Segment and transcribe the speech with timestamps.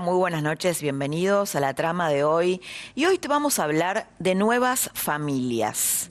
[0.00, 2.60] Muy buenas noches, bienvenidos a la trama de hoy.
[2.94, 6.10] Y hoy te vamos a hablar de nuevas familias.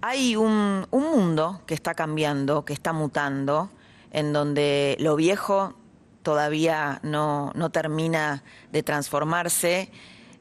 [0.00, 3.70] Hay un, mundo que está cambiando, que está mutando,
[4.12, 5.74] en donde lo viejo
[6.22, 9.90] todavía no, termina de transformarse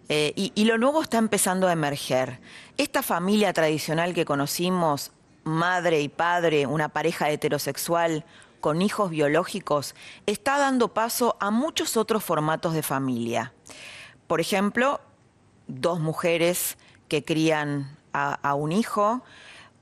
[0.07, 2.39] eh, y lo nuevo está empezando a emerger.
[2.77, 5.11] Esta familia tradicional que conocimos,
[5.43, 8.23] madre y padre, una pareja heterosexual,
[8.59, 9.95] con hijos biológicos
[10.25, 13.53] está dando paso a muchos otros formatos de familia.
[14.27, 14.99] Por ejemplo,
[15.67, 19.21] dos mujeres que crían a, un hijo,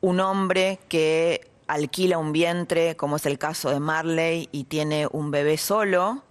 [0.01, 5.31] un hombre que alquila un vientre, como es el caso de Marley, y tiene un
[5.31, 6.24] bebé solo.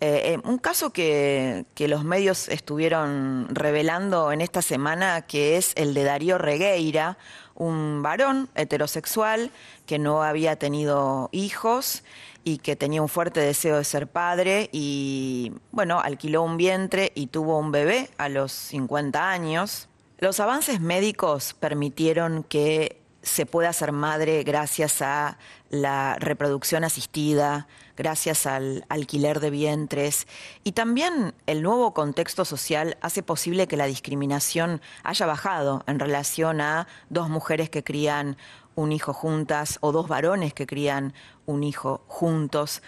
[0.00, 5.72] Eh, eh, un caso que, que, los medios estuvieron revelando en esta semana, que es
[5.76, 7.16] el de Darío Regueira,
[7.54, 9.50] un varón heterosexual
[9.86, 12.02] que no había tenido hijos
[12.42, 17.28] y que tenía un fuerte deseo de ser padre y, bueno, alquiló un vientre y
[17.28, 19.88] tuvo un bebé a los 50 años.
[20.18, 25.38] Los avances médicos permitieron que se pueda ser madre gracias a
[25.70, 30.28] la reproducción asistida, gracias al alquiler de vientres
[30.62, 36.60] y también el nuevo contexto social hace posible que la discriminación haya bajado en relación
[36.60, 38.36] a dos mujeres que crían
[38.74, 41.14] un hijo juntas o dos varones que crían
[41.46, 42.82] un hijo juntos.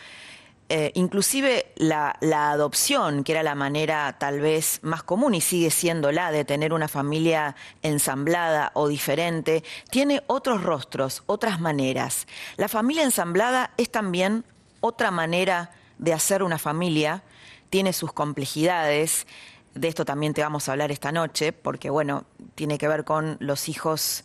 [0.68, 2.18] Eh, inclusive la,
[2.50, 6.72] adopción, que era la manera tal vez más común y sigue siendo la de tener
[6.72, 12.26] una familia ensamblada o diferente, tiene otros rostros, otras maneras.
[12.56, 14.44] La familia ensamblada es también
[14.80, 17.22] otra manera de hacer una familia,
[17.70, 19.28] tiene sus complejidades.
[19.74, 22.24] De esto también te vamos a hablar esta noche, porque bueno,
[22.56, 24.24] tiene que ver con los hijos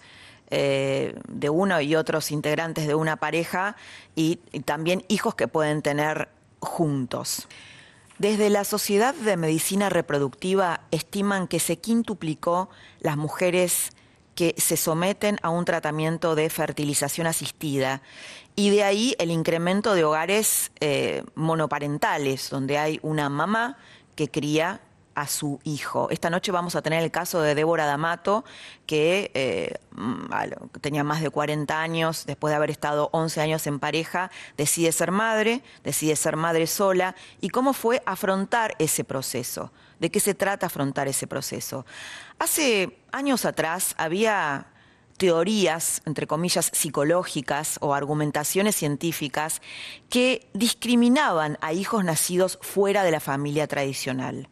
[0.54, 3.78] eh, de uno y otros integrantes de una pareja
[4.16, 4.36] y,
[4.66, 6.28] también hijos que pueden tener
[6.60, 7.48] juntos.
[8.18, 12.70] Desde la Sociedad de Medicina Reproductiva estiman que se quintuplicó
[13.00, 13.92] las mujeres
[14.36, 18.02] que se someten a un tratamiento de fertilización asistida
[18.58, 23.78] y de ahí el incremento de hogares eh, monoparentales, donde hay una mamá
[24.16, 24.82] que cría
[25.16, 26.10] a su hijo.
[26.10, 28.44] Esta noche vamos a tener el caso de Débora D'Amato,
[28.86, 33.80] que eh, mm, tenía más de 40 años, después de haber estado 11 años en
[33.80, 39.72] pareja, decide ser madre, decide ser madre sola, y cómo fue afrontar ese proceso.
[40.00, 41.86] ¿De qué se trata afrontar ese proceso?
[42.40, 44.68] Hace años atrás había
[45.22, 49.62] teorías, entre comillas, psicológicas o argumentaciones científicas
[50.10, 54.50] que discriminaban a hijos nacidos fuera de la familia tradicional.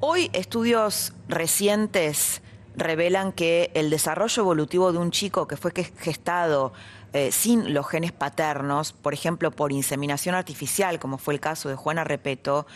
[0.00, 2.42] Hoy estudios recientes
[2.76, 6.72] revelan que el desarrollo evolutivo de un chico que fue gestado
[7.12, 11.76] eh, sin los genes paternos, por ejemplo por inseminación artificial, como fue el caso de
[11.76, 12.66] Juana Repeto,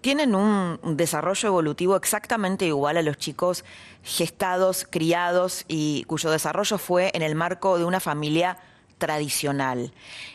[0.00, 3.64] tienen un desarrollo evolutivo exactamente igual a los chicos
[4.02, 8.56] gestados, criados y cuyo desarrollo fue en el marco de una familia
[9.00, 9.92] tradicional.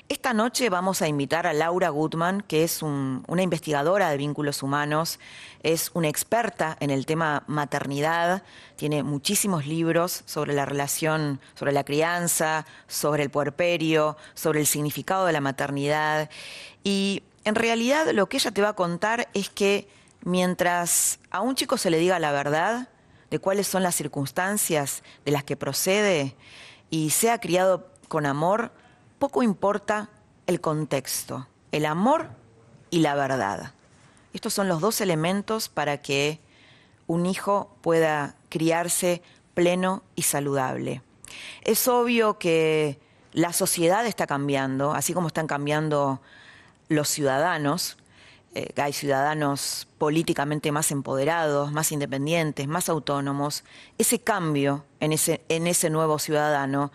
[0.09, 5.20] Esta noche vamos a invitar a Laura Gutman, que es una investigadora de vínculos humanos,
[5.64, 8.44] es una experta en el tema maternidad,
[8.76, 15.26] tiene muchísimos libros sobre la relación, sobre la crianza, sobre el puerperio, sobre el significado
[15.26, 16.30] de la maternidad.
[16.84, 19.88] Y en realidad lo que ella te va a contar es que
[20.24, 22.90] mientras a un chico se le diga la verdad
[23.30, 26.36] de cuáles son las circunstancias de las que procede
[26.90, 28.71] y sea criado con amor,
[29.19, 30.09] poco importa
[30.47, 32.29] el contexto, el amor
[32.90, 33.73] y la verdad.
[34.34, 36.40] Estos son los dos elementos para que
[37.07, 39.22] un hijo pueda criarse
[39.53, 41.02] pleno y saludable.
[41.61, 42.99] Es obvio que
[43.34, 46.22] la sociedad está cambiando, así como están cambiando
[46.87, 47.97] los ciudadanos.
[48.53, 53.63] Eh, hay ciudadanos políticamente más empoderados, más independientes, más autónomos.
[53.97, 56.91] Ese cambio en ese, en ese nuevo ciudadano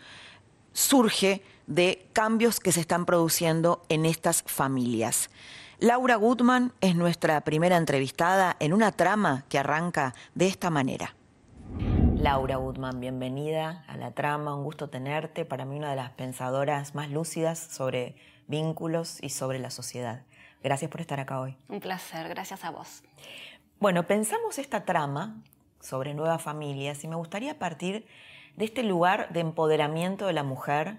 [0.72, 5.30] surge de cambios que se están produciendo en estas familias.
[5.78, 11.14] Laura Gutman es nuestra primera entrevistada en una trama que arranca de esta manera.
[12.16, 16.94] Laura Woodman, bienvenida a la trama, un gusto tenerte, para mí una de las pensadoras
[16.94, 18.14] más lúcidas sobre
[18.46, 20.22] vínculos y sobre la sociedad.
[20.62, 21.56] Gracias por estar acá hoy.
[21.68, 23.02] Un placer, gracias a vos.
[23.78, 25.42] Bueno, pensamos esta trama
[25.80, 28.06] sobre nuevas familias y me gustaría partir
[28.56, 30.98] de este lugar de empoderamiento de la mujer,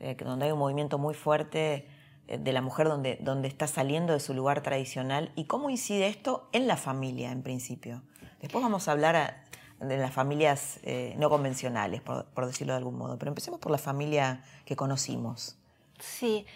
[0.00, 1.88] eh, donde hay un movimiento muy fuerte
[2.28, 6.08] eh, de la mujer donde, donde está saliendo de su lugar tradicional y cómo incide
[6.08, 8.02] esto en la familia en principio.
[8.40, 9.44] Después vamos a hablar
[9.80, 13.78] de las familias eh, no convencionales, por, decirlo de algún modo, pero empecemos por la
[13.78, 15.56] familia que conocimos.
[15.98, 16.46] Sí,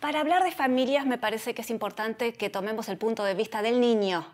[0.00, 3.62] para hablar de familias me parece que es importante que tomemos el punto de vista
[3.62, 4.26] del niño,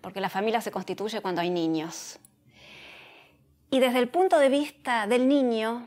[0.00, 2.18] porque la familia se constituye cuando hay niños.
[3.74, 5.84] Y desde el punto de vista del niño,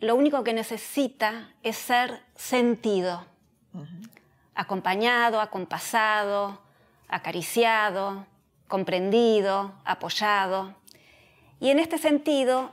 [0.00, 3.24] lo único que necesita es ser sentido,
[4.56, 6.60] acompañado, acompasado,
[7.06, 8.26] acariciado,
[8.66, 10.74] comprendido, apoyado.
[11.60, 12.72] Y en este sentido,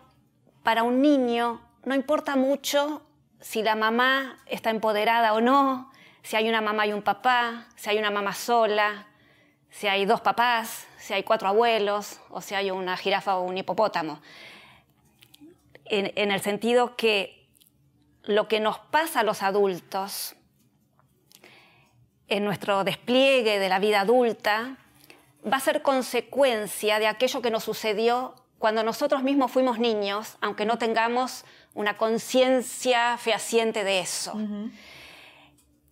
[0.63, 3.03] para un niño no importa mucho
[3.39, 5.91] si la mamá está empoderada o no,
[6.24, 9.06] si hay una mamá y un papá, si hay una mamá sola,
[9.69, 13.58] si hay dos papás, si hay cuatro abuelos o si hay una jirafa o un
[13.58, 14.22] hipopótamo.
[15.86, 17.46] En, el sentido que
[18.24, 20.36] lo que nos pasa a los adultos
[22.30, 24.78] en nuestro despliegue de la vida adulta
[25.46, 30.66] va a ser consecuencia de aquello que nos sucedió cuando nosotros mismos fuimos niños, aunque
[30.66, 34.40] no tengamos una conciencia fehaciente de eso.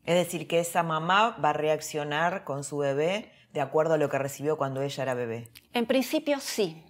[0.05, 4.09] Es decir, que esa mamá va a reaccionar con su bebé de acuerdo a lo
[4.09, 5.49] que recibió cuando ella era bebé.
[5.73, 6.83] En principio sí.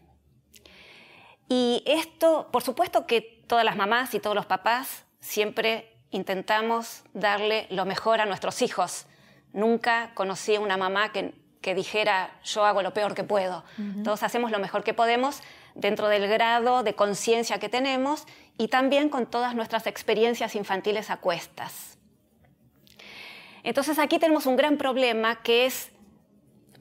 [1.48, 7.68] Y esto, por supuesto que todas las mamás y todos los papás siempre intentamos darle
[7.70, 9.06] lo mejor a nuestros hijos.
[9.54, 11.34] Nunca conocí a una mamá que,
[11.76, 13.64] dijera yo hago lo peor que puedo.
[14.04, 15.42] Todos hacemos lo mejor que podemos,
[15.76, 18.26] dentro del grado de conciencia que tenemos
[18.58, 21.98] y también con todas nuestras experiencias infantiles a cuestas.
[23.64, 25.92] Entonces aquí tenemos un gran problema que es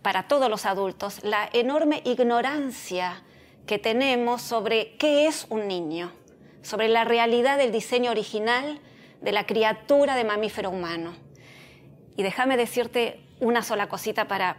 [0.03, 3.23] para todos los adultos la enorme ignorancia
[3.67, 6.13] que tenemos sobre qué es un niño,
[6.63, 8.81] sobre la realidad del diseño original
[9.21, 11.15] de la criatura de mamífero humano.
[12.17, 14.57] Y déjame decirte una sola cosita para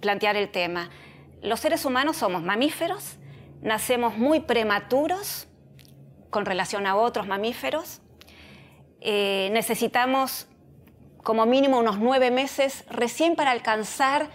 [0.00, 0.90] plantear el tema.
[1.42, 3.16] Los seres humanos somos mamíferos
[3.62, 5.46] nacemos muy prematuros
[6.30, 8.00] con relación a otros mamíferos.
[9.00, 10.48] Eh, necesitamos
[11.22, 14.30] como mínimo unos nueve meses recién para alcanzar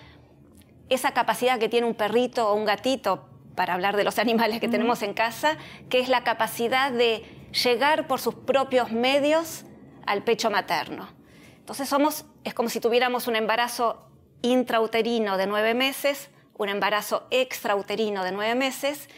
[0.89, 4.69] esa capacidad que tiene un perrito o un gatito, para hablar de los animales que
[4.69, 5.57] tenemos en casa,
[5.89, 7.25] que es la capacidad de
[7.63, 9.65] llegar por sus propios medios
[10.05, 11.09] al pecho materno.
[11.57, 14.07] Entonces somos, es como si tuviéramos un embarazo
[14.41, 19.09] intrauterino de nueve meses, un embarazo extrauterino de nueve meses,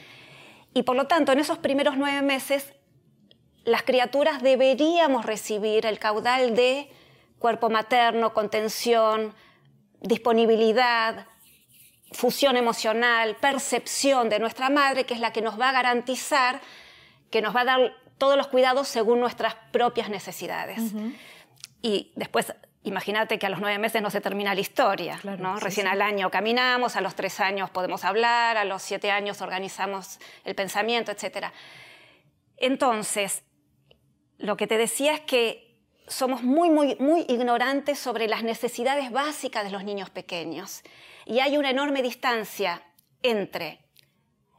[0.73, 2.73] y por lo tanto en esos primeros nueve meses
[3.65, 6.89] las criaturas deberíamos recibir el caudal de
[7.37, 9.35] cuerpo materno, contención,
[10.01, 11.27] disponibilidad,
[12.11, 16.61] fusión emocional, percepción de nuestra madre, que es la que nos va a garantizar
[17.29, 20.81] que nos va a dar todos los cuidados según nuestras propias necesidades.
[21.81, 22.53] Y después
[22.83, 25.59] imagínate que a los nueve meses no se termina la historia, ¿no?
[25.59, 30.19] Recién al año caminamos, a los tres años podemos hablar, a los siete años organizamos
[30.43, 31.47] el pensamiento, etc.
[32.57, 33.43] Entonces,
[34.37, 35.68] lo que te decía es que
[36.09, 40.81] somos muy, muy, muy ignorantes sobre las necesidades básicas de los niños pequeños.
[41.25, 42.81] Y hay una enorme distancia
[43.23, 43.79] entre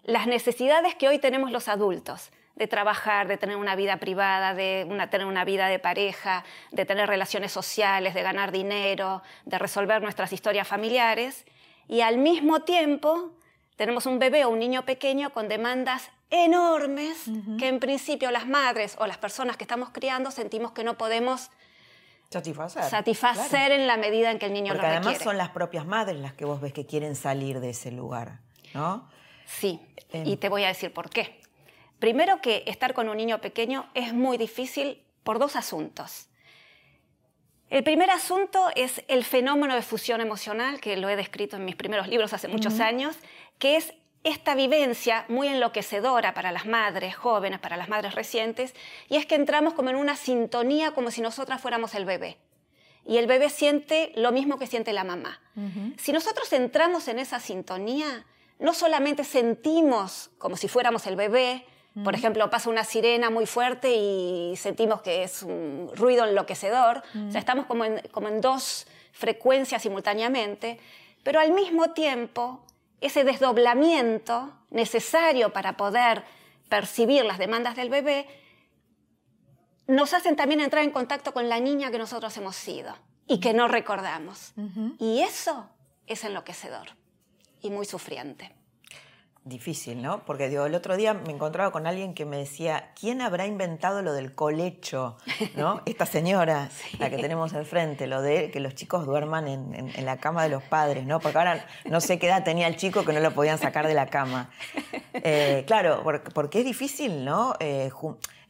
[0.05, 4.87] las necesidades que hoy tenemos los adultos, de trabajar, de tener una vida privada, de
[5.11, 10.33] tener una vida de pareja, de tener relaciones sociales, de ganar dinero, de resolver nuestras
[10.33, 11.47] historias familiares.
[11.89, 13.33] Y al mismo tiempo
[13.77, 17.25] tenemos un bebé o un niño pequeño con demandas enormes
[17.59, 21.51] que en principio las madres o las personas que estamos criando sentimos que no podemos
[22.31, 26.21] satisfacer, satisfacer en la medida en que el niño Porque además son las propias madres
[26.21, 28.41] las que vos ves que quieren salir de ese lugar,
[28.75, 29.09] ¿no?
[29.45, 29.81] Sí,
[30.13, 30.27] em.
[30.27, 31.41] y te voy a decir por qué.
[31.99, 36.29] Primero que estar con un niño pequeño es muy difícil por dos asuntos.
[37.69, 41.77] El primer asunto es el fenómeno de fusión emocional, que lo he descrito en mis
[41.77, 43.17] primeros libros hace muchos años,
[43.61, 48.75] que es esta vivencia muy enloquecedora para las madres jóvenes, para las madres recientes,
[49.09, 52.37] y es que entramos como en una sintonía como si nosotras fuéramos el bebé.
[53.07, 55.41] Y el bebé siente lo mismo que siente la mamá.
[55.97, 58.27] Si nosotros entramos en esa sintonía,
[58.59, 61.65] no solamente sentimos como si fuéramos el bebé,
[62.05, 67.03] por ejemplo, pasa una sirena muy fuerte y sentimos que es un ruido enloquecedor.
[67.29, 70.79] O sea, estamos como en, como en dos frecuencias simultáneamente,
[71.25, 72.65] pero al mismo tiempo
[73.01, 76.25] ese desdoblamiento necesario para poder
[76.69, 78.27] percibir las demandas del bebé,
[79.87, 83.53] nos hacen también entrar en contacto con la niña que nosotros hemos sido y que
[83.53, 84.53] no recordamos.
[84.99, 85.69] Y eso
[86.07, 86.89] es enloquecedor
[87.61, 88.55] y muy sufriente.
[89.43, 90.23] Difícil, ¿no?
[90.27, 94.03] Porque digo, el otro día me encontraba con alguien que me decía, ¿quién habrá inventado
[94.03, 95.17] lo del colecho?
[95.57, 95.81] ¿No?
[95.87, 96.69] Esta señora,
[96.99, 100.51] la que tenemos al frente, lo de que los chicos duerman en, la cama de
[100.51, 101.21] los padres, ¿no?
[101.21, 103.95] Porque ahora no sé qué edad tenía el chico que no lo podían sacar de
[103.95, 104.51] la cama.
[105.15, 106.03] Eh, claro,
[106.35, 107.55] porque, es difícil, ¿no?
[107.61, 107.91] Eh,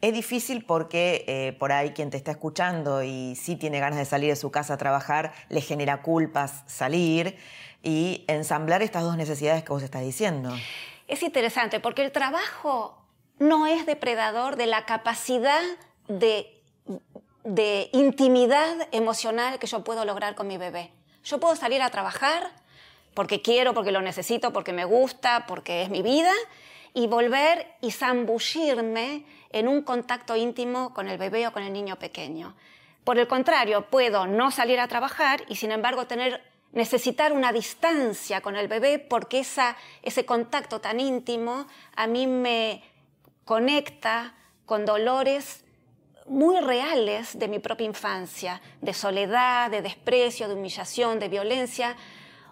[0.01, 4.05] es difícil porque eh, por ahí quien te está escuchando y sí tiene ganas de
[4.07, 7.37] salir de su casa a trabajar, le genera culpas salir
[7.83, 10.55] y ensamblar estas dos necesidades que vos estás diciendo.
[11.09, 12.99] Es interesante porque el trabajo
[13.39, 15.63] no es depredador de la capacidad
[16.09, 16.63] de,
[17.45, 20.93] de intimidad emocional que yo puedo lograr con mi bebé.
[21.25, 22.51] Yo puedo salir a trabajar
[23.15, 26.33] porque quiero, porque lo necesito, porque me gusta, porque es mi vida,
[26.95, 31.97] y volver y zambullirme en un contacto íntimo con el bebé o con el niño
[31.99, 32.55] pequeño.
[33.05, 38.41] Por el contrario, puedo no salir a trabajar y sin embargo tener necesitar una distancia
[38.41, 42.83] con el bebé porque esa, ese contacto tan íntimo a mí me
[43.45, 44.35] conecta
[44.67, 45.65] con dolores
[46.27, 51.97] muy reales de mi propia infancia, de soledad, de desprecio, de humillación, de violencia,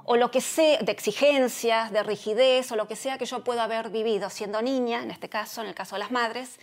[0.05, 3.65] o lo que sea, de exigencias, de rigidez, o lo que sea que yo pueda
[3.65, 6.59] haber vivido siendo niña, en este caso, en el caso de las madres,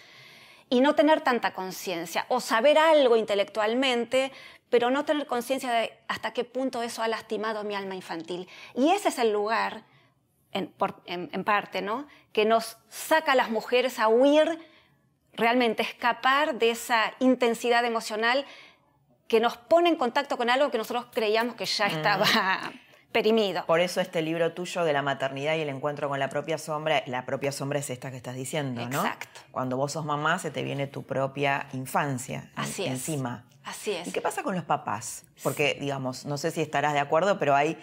[0.70, 4.32] y no tener tanta conciencia, o saber algo intelectualmente,
[4.76, 8.50] pero no tener conciencia de hasta qué punto eso ha lastimado mi alma infantil.
[8.74, 9.84] Y ese es el lugar,
[10.52, 10.68] en,
[11.46, 12.08] parte, ¿no?
[12.34, 14.60] que nos saca a las mujeres a huir,
[15.32, 18.46] realmente escapar de esa intensidad emocional
[19.30, 22.26] que nos pone en contacto con algo que nosotros creíamos que ya estaba
[23.14, 23.66] perimido.
[23.68, 27.02] Por eso este libro tuyo de la maternidad y el encuentro con la propia sombra,
[27.06, 29.06] la propia sombra es esta que estás diciendo, ¿no?
[29.06, 29.35] Exacto.
[29.56, 33.46] Cuando vos sos mamá se te viene tu propia infancia Así encima.
[33.64, 34.06] Así es.
[34.06, 35.24] ¿Y qué pasa con los papás?
[35.44, 37.82] Porque, digamos, no sé si estarás de acuerdo, pero hay,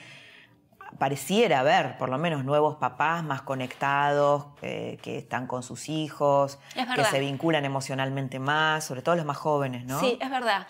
[0.98, 6.58] pareciera haber por lo menos nuevos papás más conectados, eh, que están con sus hijos,
[6.94, 9.98] que se vinculan emocionalmente más, sobre todo los más jóvenes, ¿no?
[9.98, 10.66] Sí, es verdad.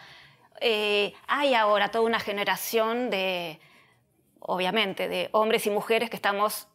[0.60, 3.58] Eh, hay ahora toda una generación de,
[4.38, 6.68] obviamente, de hombres y mujeres que estamos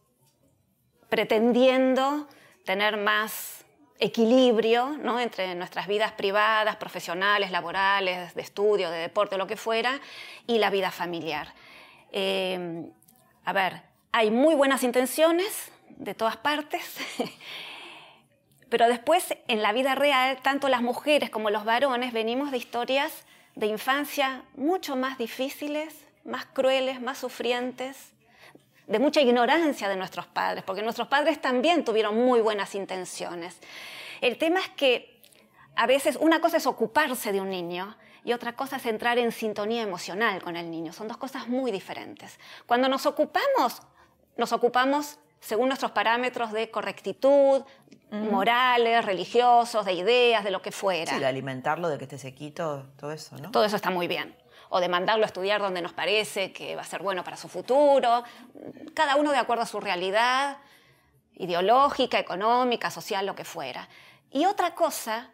[1.08, 2.28] pretendiendo
[2.66, 3.57] tener más
[4.00, 5.20] equilibrio ¿no?
[5.20, 10.00] entre nuestras vidas privadas, profesionales, laborales, de estudio, de deporte, lo que fuera,
[10.46, 11.54] y la vida familiar.
[12.12, 12.90] Eh,
[13.44, 16.98] a ver, hay muy buenas intenciones de todas partes,
[18.70, 23.26] pero después en la vida real, tanto las mujeres como los varones venimos de historias
[23.56, 28.12] de infancia mucho más difíciles, más crueles, más sufrientes,
[28.88, 33.58] de mucha ignorancia de nuestros padres, porque nuestros padres también tuvieron muy buenas intenciones.
[34.22, 35.22] El tema es que
[35.76, 39.32] a veces una cosa es ocuparse de un niño y otra cosa es entrar en
[39.32, 40.94] sintonía emocional con el niño.
[40.94, 42.40] Son dos cosas muy diferentes.
[42.66, 43.82] Cuando nos ocupamos,
[44.38, 47.64] nos ocupamos según nuestros parámetros de correctitud,
[48.10, 51.14] morales, religiosos, de ideas, de lo que fuera.
[51.14, 53.52] Sí, de alimentarlo, de que esté sequito, todo eso, ¿no?
[53.52, 54.34] Todo eso está muy bien
[54.70, 57.48] o de mandarlo a estudiar donde nos parece que va a ser bueno para su
[57.48, 58.24] futuro,
[58.94, 60.58] cada uno de acuerdo a su realidad
[61.36, 63.88] ideológica, económica, social, lo que fuera.
[64.32, 65.30] Y otra cosa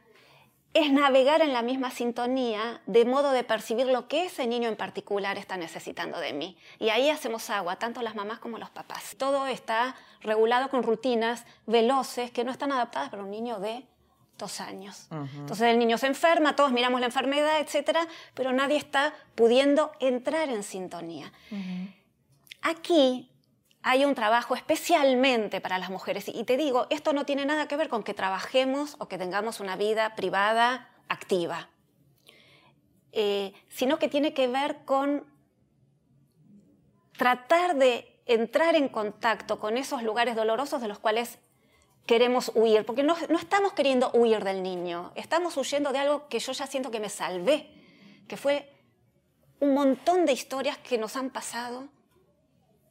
[0.73, 4.75] es navegar en la misma sintonía de modo de percibir lo que ese niño en
[4.75, 6.57] particular está necesitando de mí.
[6.79, 9.15] Y ahí hacemos agua, tanto las mamás como los papás.
[9.17, 13.85] Todo está regulado con rutinas veloces que no están adaptadas para un niño de
[14.61, 15.07] años.
[15.11, 20.49] Entonces el niño se enferma, todos miramos la enfermedad, etcétera, pero nadie está pudiendo entrar
[20.49, 21.31] en sintonía.
[22.61, 23.29] Aquí
[23.83, 27.75] hay un trabajo especialmente para las mujeres y te digo, esto no tiene nada que
[27.75, 31.69] ver con que trabajemos o que tengamos una vida privada activa,
[33.11, 35.25] eh, sino que tiene que ver con
[37.17, 41.39] tratar de entrar en contacto con esos lugares dolorosos de los cuales
[42.05, 46.51] queremos huir, porque no, estamos queriendo huir del niño, estamos huyendo de algo que yo
[46.51, 47.69] ya siento que me salvé,
[48.27, 48.69] que fue
[49.59, 51.87] un montón de historias que nos han pasado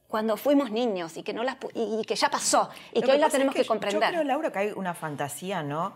[0.07, 3.29] cuando fuimos niños y que, no las, y, que ya pasó y que, hoy la
[3.29, 4.01] tenemos que, comprender.
[4.01, 5.95] Yo creo, Laura, que hay una fantasía, ¿no?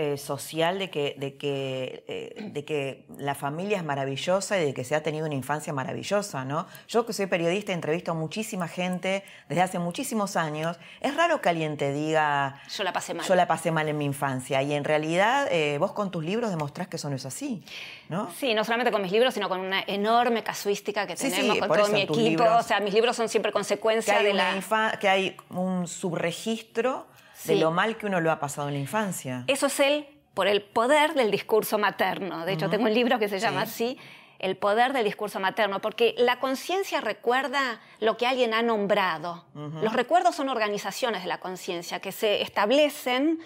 [0.00, 4.72] Eh, social de que, de, que, eh, de que la familia es maravillosa y de
[4.72, 6.68] que se ha tenido una infancia maravillosa, ¿no?
[6.86, 10.78] Yo que soy periodista entrevisto a muchísima gente desde hace muchísimos años.
[11.00, 12.62] Es raro que alguien te diga...
[12.72, 13.26] Yo la pasé mal.
[13.26, 14.62] Yo la pasé mal en mi infancia.
[14.62, 17.64] Y en realidad eh, vos con tus libros demostrás que eso no es así,
[18.08, 18.30] ¿no?
[18.38, 21.88] Sí, no solamente con mis libros, sino con una enorme casuística que tenemos con todo
[21.88, 22.44] mi equipo.
[22.44, 24.62] o sea, mis libros son siempre consecuencia de la...
[25.00, 27.08] Que hay un subregistro
[27.44, 29.44] de lo mal que uno lo ha pasado en la infancia.
[29.46, 32.44] Eso es el, por el poder del discurso materno.
[32.44, 33.98] De hecho, tengo un libro que se llama así,
[34.38, 39.46] El poder del discurso materno, porque la conciencia recuerda lo que alguien ha nombrado.
[39.82, 43.40] Los recuerdos son organizaciones de la conciencia que se establecen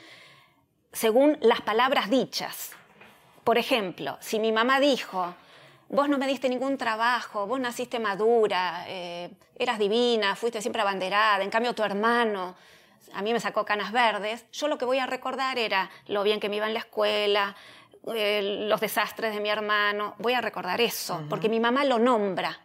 [0.93, 2.73] según las palabras dichas.
[3.43, 5.35] Por ejemplo, si mi mamá dijo,
[5.89, 11.43] vos no me diste ningún trabajo, vos naciste madura, eh, eras divina, fuiste siempre abanderada,
[11.43, 12.55] en cambio tu hermano
[13.15, 16.41] a mí me sacó canas verdes, yo lo que voy a recordar era lo bien
[16.41, 17.57] que me iba en la escuela,
[18.15, 22.59] eh, los desastres de mi hermano, voy a recordar eso, porque mi mamá lo nombra.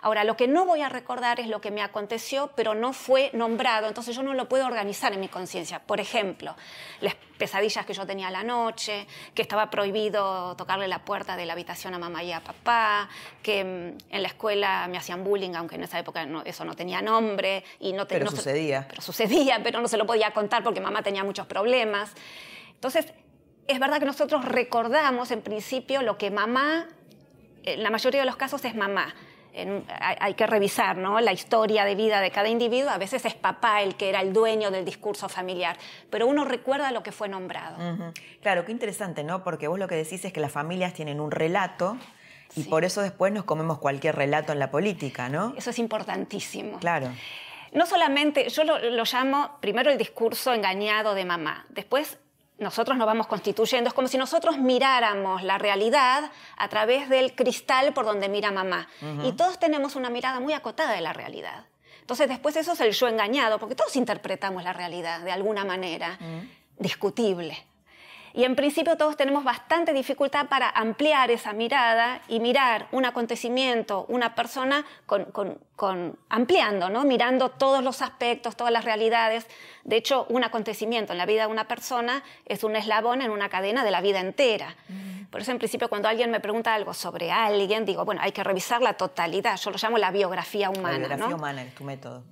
[0.00, 3.30] Ahora, lo que no voy a recordar es lo que me aconteció, pero no fue
[3.32, 5.80] nombrado, entonces yo no lo puedo organizar en mi conciencia.
[5.80, 6.54] Por ejemplo,
[7.00, 11.46] las pesadillas que yo tenía a la noche, que estaba prohibido tocarle la puerta de
[11.46, 13.08] la habitación a mamá y a papá,
[13.42, 17.02] que mm, en la escuela me hacían bullying, aunque en esa época eso no tenía
[17.02, 17.64] nombre.
[17.80, 18.86] Y no pero sucedía.
[18.88, 22.12] pero sucedía, pero no se lo podía contar porque mamá tenía muchos problemas.
[22.74, 23.12] Entonces,
[23.66, 26.86] es verdad que nosotros recordamos en principio lo que mamá,
[27.64, 29.14] en la mayoría de los casos es mamá
[30.00, 31.20] hay, que revisar ¿no?
[31.20, 32.90] la historia de vida de cada individuo.
[32.90, 35.76] A veces es papá el que era el dueño del discurso familiar,
[36.10, 38.12] pero uno recuerda lo que fue nombrado.
[38.42, 39.42] Claro, qué interesante, ¿no?
[39.42, 41.96] Porque vos lo que decís es que las familias tienen un relato
[42.56, 45.54] y por eso después nos comemos cualquier relato en la política, ¿no?
[45.56, 46.78] Eso es importantísimo.
[46.78, 47.10] Claro.
[47.72, 52.18] No solamente, yo lo, lo llamo primero el discurso engañado de mamá, después
[52.58, 53.88] nosotros nos vamos constituyendo.
[53.88, 58.88] Es como si nosotros miráramos la realidad a través del cristal por donde mira mamá.
[59.24, 61.66] Y todos tenemos una mirada muy acotada de la realidad.
[62.00, 66.18] Entonces después eso es el yo engañado, porque todos interpretamos la realidad de alguna manera
[66.78, 67.67] discutible.
[68.38, 74.06] Y en principio todos tenemos bastante dificultad para ampliar esa mirada y mirar un acontecimiento,
[74.08, 77.02] una persona, con, ampliando, ¿no?
[77.02, 79.48] mirando todos los aspectos, todas las realidades.
[79.82, 83.48] De hecho, un acontecimiento en la vida de una persona es un eslabón en una
[83.48, 84.76] cadena de la vida entera.
[85.32, 88.44] Por eso, en principio, cuando alguien me pregunta algo sobre alguien, digo, bueno, hay que
[88.44, 89.56] revisar la totalidad.
[89.56, 90.96] Yo lo llamo la biografía humana.
[90.96, 92.22] La biografía humana es tu método.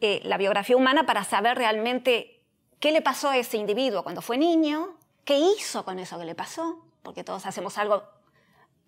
[0.00, 2.40] Eh, la biografía humana para saber realmente
[2.78, 6.34] qué le pasó a ese individuo cuando fue niño, ¿Qué hizo con eso que le
[6.34, 6.84] pasó?
[7.02, 8.02] Porque todos hacemos algo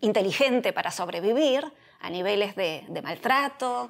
[0.01, 3.89] inteligente para sobrevivir a niveles de, maltrato,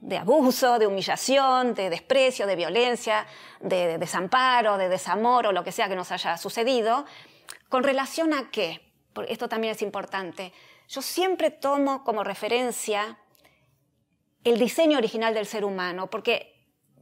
[0.00, 3.26] de abuso, de humillación, de desprecio, de violencia,
[3.60, 7.04] de, desamparo, de desamor o lo que sea que nos haya sucedido.
[7.68, 8.92] ¿Con relación a qué?
[9.12, 10.52] Porque esto también es importante.
[10.88, 13.18] Yo siempre tomo como referencia
[14.44, 16.49] el diseño original del ser humano, porque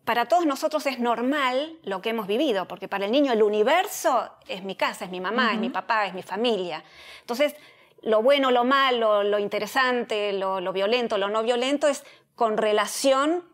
[0.08, 4.30] para todos nosotros es normal lo que hemos vivido, porque para el niño el universo
[4.48, 6.82] es mi casa, es mi mamá, es mi papá, es mi familia.
[7.20, 7.54] Entonces,
[8.00, 12.04] lo bueno, lo malo, lo interesante, lo, violento, lo no violento es
[12.36, 13.44] con relación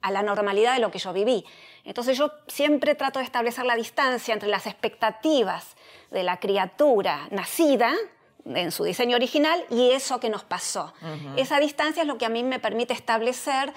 [0.00, 1.44] a la normalidad de lo que yo viví.
[1.84, 5.76] Entonces yo siempre trato de establecer la distancia entre las expectativas
[6.10, 7.94] de la criatura nacida
[8.46, 10.92] en su diseño original y eso que nos pasó.
[11.36, 13.72] Esa distancia es lo que a mí me permite establecer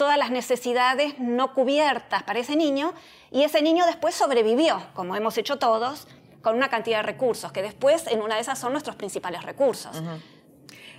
[0.00, 2.94] todas las necesidades no cubiertas para ese niño
[3.30, 6.08] y ese niño después sobrevivió, como hemos hecho todos,
[6.40, 9.94] con una cantidad de recursos, que después en una de esas son nuestros principales recursos.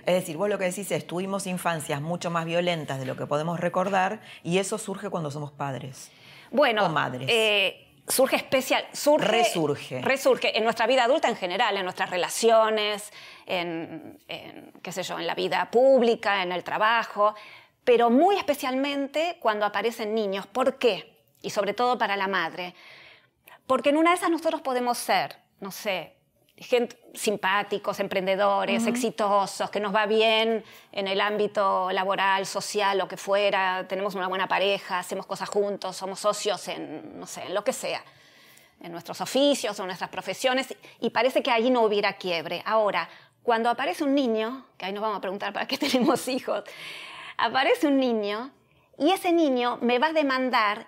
[0.06, 3.26] Es decir, vos lo que decís es, tuvimos infancias mucho más violentas de lo que
[3.26, 6.12] podemos recordar y eso surge cuando somos padres.
[6.52, 7.28] Bueno, o madres.
[7.28, 10.00] Eh, surge especial, surge, resurge.
[10.00, 13.12] Resurge en nuestra vida adulta en general, en nuestras relaciones,
[13.46, 17.34] en, en, qué sé yo, en la vida pública, en el trabajo,
[17.84, 20.46] pero muy especialmente cuando aparecen niños.
[20.46, 21.18] ¿Por qué?
[21.42, 22.74] Y sobre todo para la madre.
[23.66, 26.16] Porque en una de esas nosotros podemos ser, no sé,
[26.56, 33.16] gente, simpáticos, emprendedores, exitosos, que nos va bien en el ámbito laboral, social, lo que
[33.16, 37.64] fuera, tenemos una buena pareja, hacemos cosas juntos, somos socios en, no sé, en lo
[37.64, 38.02] que sea,
[38.80, 42.62] en nuestros oficios o nuestras profesiones, y parece que ahí no hubiera quiebre.
[42.64, 43.08] Ahora,
[43.42, 46.64] cuando aparece un niño, que ahí nos vamos a preguntar para qué tenemos hijos,
[47.44, 48.50] aparece un niño
[48.98, 50.86] y ese niño me va a demandar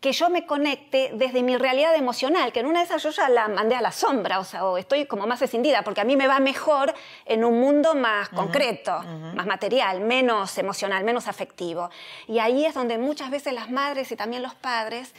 [0.00, 3.28] que yo me conecte desde mi realidad emocional, que en una de esas yo ya
[3.28, 6.16] la mandé a la sombra, o sea, o estoy como más escindida, porque a mí
[6.16, 9.02] me va mejor en un mundo más concreto,
[9.34, 11.90] más material, menos emocional, menos afectivo.
[12.28, 15.12] Y ahí es donde muchas veces las madres y también los padres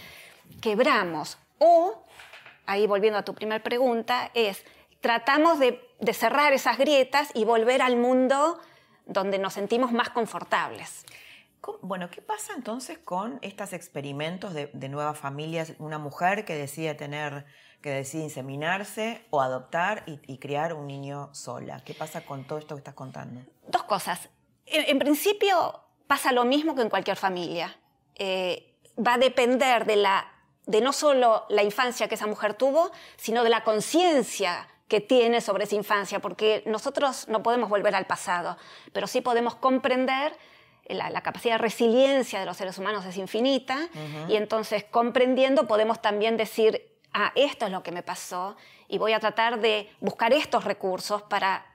[0.62, 2.04] quebramos o
[2.68, 4.64] ahí volviendo a tu primera pregunta, es
[5.02, 5.82] tratamos de,
[6.14, 8.60] cerrar esas grietas y volver al mundo
[9.08, 11.06] donde nos sentimos más confortables.
[11.82, 15.74] Bueno, ¿qué pasa entonces con estos experimentos de, nuevas familias?
[15.80, 17.46] Una mujer que decide tener,
[17.82, 21.82] que decide inseminarse o adoptar y, criar un niño sola.
[21.84, 23.42] ¿Qué pasa con todo esto que estás contando?
[23.68, 24.30] Dos cosas.
[24.66, 27.78] En, principio pasa lo mismo que en cualquier familia.
[28.16, 30.32] Eh, va a depender de, la,
[30.66, 35.42] de no solo la infancia que esa mujer tuvo, sino de la conciencia que tiene
[35.42, 38.58] sobre esa infancia, porque nosotros no podemos volver al pasado,
[38.94, 40.34] pero sí podemos comprender
[40.88, 43.90] la, capacidad de resiliencia de los seres humanos es infinita
[44.30, 48.56] y entonces comprendiendo podemos también decir, ah, esto es lo que me pasó
[48.88, 51.66] y voy a tratar de buscar estos recursos para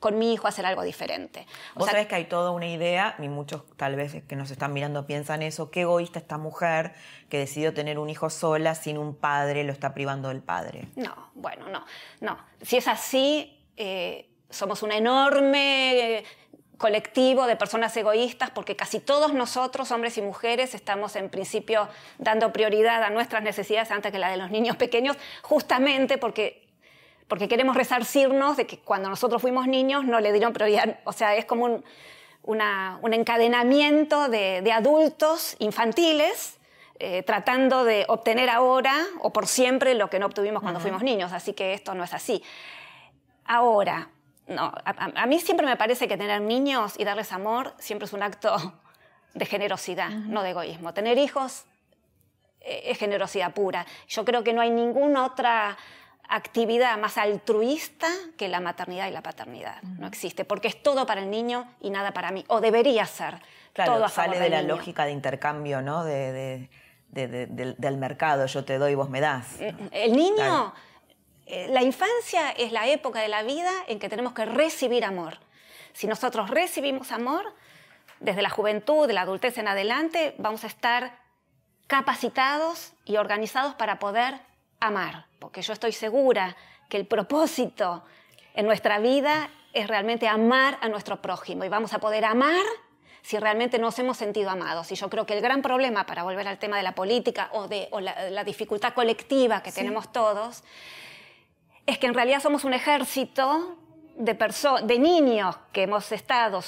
[0.00, 1.46] con mi hijo hacer algo diferente.
[1.74, 5.06] Vos sabés que hay toda una idea, y muchos tal vez que nos están mirando
[5.06, 6.94] piensan eso, qué egoísta esta mujer
[7.28, 10.88] que decidió tener un hijo sola sin un padre, lo está privando del padre.
[10.96, 11.84] No, bueno, no,
[12.20, 12.38] no.
[12.62, 16.24] Si es así, eh, somos un enorme
[16.80, 22.54] colectivo de personas egoístas porque casi todos nosotros, hombres y mujeres, estamos en principio dando
[22.54, 26.59] prioridad a nuestras necesidades antes que la de los niños pequeños, justamente porque
[27.30, 30.98] porque queremos resarcirnos de que cuando nosotros fuimos niños no le dieron prioridad.
[31.04, 31.84] O sea, es como un,
[32.42, 36.58] un encadenamiento de, de, adultos infantiles
[36.98, 41.32] eh, tratando de obtener ahora o por siempre lo que no obtuvimos cuando fuimos niños.
[41.32, 42.42] Así que esto no es así.
[43.44, 44.10] Ahora,
[44.48, 48.24] no, a, mí siempre me parece que tener niños y darles amor siempre es un
[48.24, 48.74] acto
[49.34, 50.92] de generosidad, no de egoísmo.
[50.94, 51.64] Tener hijos
[52.60, 53.86] eh, es generosidad pura.
[54.08, 55.78] Yo creo que no hay ninguna otra
[56.30, 58.06] actividad más altruista
[58.38, 59.82] que la maternidad y la paternidad.
[59.82, 63.40] No existe, porque es todo para el niño y nada para mí, o debería ser.
[63.72, 66.04] Claro, todo sale de la lógica de intercambio, ¿no?
[66.04, 66.68] De,
[67.08, 69.56] del, mercado, yo te doy, vos me das.
[69.58, 70.72] Mm, el niño,
[71.46, 75.38] eh, la infancia es la época de la vida en que tenemos que recibir amor.
[75.92, 77.52] Si nosotros recibimos amor,
[78.20, 81.18] desde la juventud, de la adultez en adelante, vamos a estar
[81.88, 84.38] capacitados y organizados para poder
[84.80, 86.56] amar, porque yo estoy segura
[86.88, 88.02] que el propósito
[88.54, 92.64] en nuestra vida es realmente amar a nuestro prójimo y vamos a poder amar
[93.22, 94.90] si realmente nos hemos sentido amados.
[94.92, 97.68] Y yo creo que el gran problema, para volver al tema de la política o
[97.68, 97.88] de
[98.30, 100.64] la, dificultad colectiva que tenemos todos,
[101.86, 103.76] es que en realidad somos un ejército
[104.16, 106.60] de, de niños que hemos estado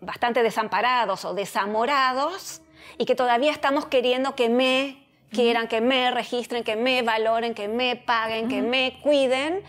[0.00, 2.60] bastante desamparados o desamorados
[2.98, 5.03] y que todavía estamos queriendo que me
[5.34, 9.62] quieran que me registren, que me valoren, que me paguen, que me cuiden.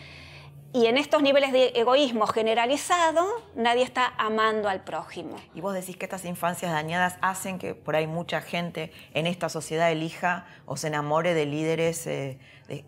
[0.74, 3.26] Y en estos niveles de egoísmo generalizado,
[3.56, 5.38] nadie está amando al prójimo.
[5.54, 9.48] Y vos decís que estas infancias dañadas hacen que por ahí mucha gente en esta
[9.48, 12.38] sociedad elija o se enamore de líderes eh,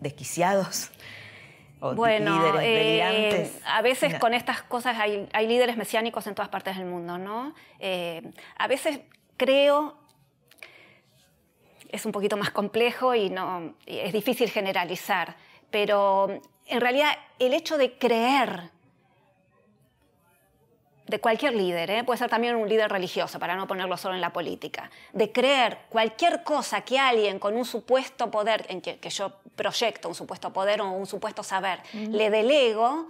[0.00, 0.90] desquiciados.
[1.80, 6.76] O bueno, líderes eh, a veces con estas cosas hay, líderes mesiánicos en todas partes
[6.76, 7.54] del mundo, ¿no?
[7.78, 9.00] Eh, a veces
[9.38, 9.96] creo
[11.88, 15.36] es un poquito más complejo y no, es difícil generalizar,
[15.70, 18.70] pero en realidad el hecho de creer
[21.08, 22.04] de cualquier líder, ¿eh?
[22.04, 25.78] puede ser también un líder religioso, para no ponerlo solo en la política, de creer
[25.88, 30.82] cualquier cosa que alguien con un supuesto poder, en que, yo proyecto un supuesto poder
[30.82, 33.06] o un supuesto saber, le delego,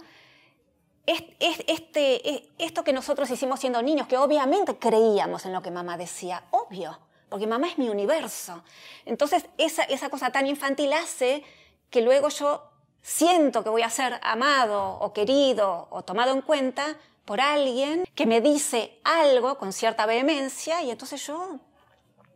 [1.05, 1.23] es,
[1.67, 6.43] este, esto que nosotros hicimos siendo niños, que obviamente creíamos en lo que mamá decía,
[6.51, 6.97] obvio,
[7.29, 8.63] porque mamá es mi universo.
[9.05, 11.43] Entonces, esa, esa cosa tan infantil hace
[11.89, 12.63] que luego yo
[13.01, 18.25] siento que voy a ser amado o querido o tomado en cuenta por alguien que
[18.25, 21.59] me dice algo con cierta vehemencia y entonces yo,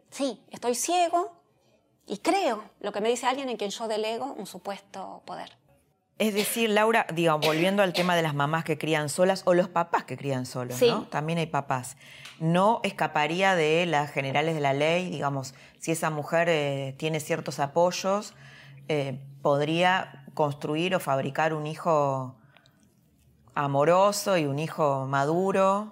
[0.10, 1.32] sí, estoy ciego
[2.06, 5.63] y creo lo que me dice alguien en quien yo delego un supuesto poder.
[6.24, 9.68] Es decir, Laura, digo, volviendo al tema de las mamás que crían solas o los
[9.68, 11.04] papás que crían solos, ¿no?
[11.08, 11.98] También hay papás.
[12.40, 17.60] No escaparía de las generales de la ley, digamos, si esa mujer eh, tiene ciertos
[17.60, 18.36] apoyos,
[18.88, 22.38] eh, podría construir o fabricar un hijo
[23.54, 25.92] amoroso y un hijo maduro.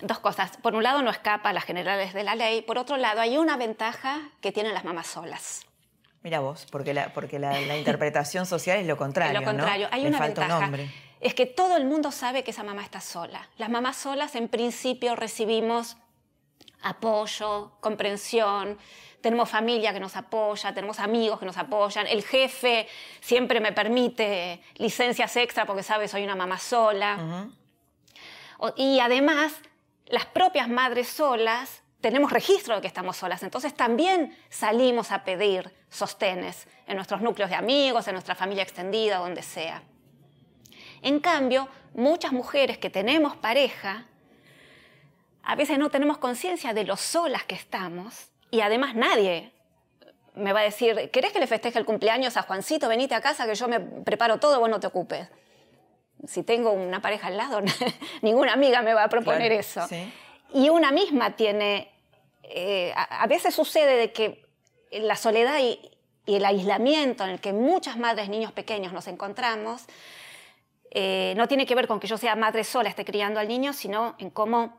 [0.00, 0.58] Dos cosas.
[0.58, 2.62] Por un lado, no escapa a las generales de la ley.
[2.62, 5.65] Por otro lado, hay una ventaja que tienen las mamás solas.
[6.22, 9.38] Mira vos, porque la, porque la, interpretación social es lo contrario.
[9.38, 10.70] Es lo contrario, hay una ventaja.
[11.20, 13.48] Es que todo el mundo sabe que esa mamá está sola.
[13.58, 15.96] Las mamás solas en principio recibimos
[16.82, 18.78] apoyo, comprensión,
[19.20, 22.86] tenemos familia que nos apoya, tenemos amigos que nos apoyan, el jefe
[23.20, 27.48] siempre me permite licencias extra porque sabe soy una mamá sola.
[28.76, 29.52] Y además,
[30.06, 33.42] las propias madres solas tenemos registro de que estamos solas.
[33.42, 39.18] Entonces también salimos a pedir sostenes en nuestros núcleos de amigos, en nuestra familia extendida,
[39.18, 39.82] donde sea.
[41.02, 44.06] En cambio, muchas mujeres que tenemos pareja,
[45.42, 49.52] a veces no tenemos conciencia de lo solas que estamos y además nadie
[50.34, 52.88] me va a decir, ¿querés que le festeje el cumpleaños a Juancito?
[52.88, 55.28] Venite a casa que yo me preparo todo, vos no te ocupes.
[56.26, 57.60] Si tengo una pareja al lado,
[58.22, 59.86] ninguna amiga me va a proponer eso.
[60.56, 61.92] Y una misma tiene,
[62.42, 64.42] eh, a, veces sucede de que
[64.90, 65.78] la soledad y,
[66.24, 69.84] el aislamiento en el que muchas madres, niños pequeños nos encontramos,
[70.90, 73.74] eh, no tiene que ver con que yo sea madre sola, esté criando al niño,
[73.74, 74.78] sino en cómo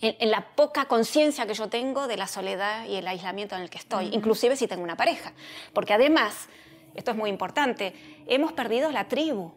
[0.00, 3.70] en, la poca conciencia que yo tengo de la soledad y el aislamiento en el
[3.70, 5.32] que estoy, inclusive si tengo una pareja.
[5.72, 6.48] Porque además,
[6.96, 7.94] esto es muy importante,
[8.26, 9.52] hemos perdido la tribu.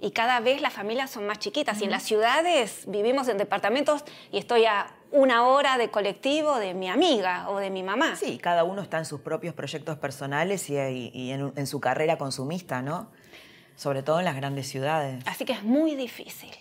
[0.00, 1.80] Y cada vez las familias son más chiquitas.
[1.80, 6.74] Y en las ciudades vivimos en departamentos y estoy a una hora de colectivo de
[6.74, 8.16] mi amiga o de mi mamá.
[8.16, 12.82] Sí, cada uno está en sus propios proyectos personales y, en, en su carrera consumista,
[12.82, 13.10] ¿no?
[13.76, 15.24] Sobre todo en las grandes ciudades.
[15.26, 16.52] Así que es muy difícil.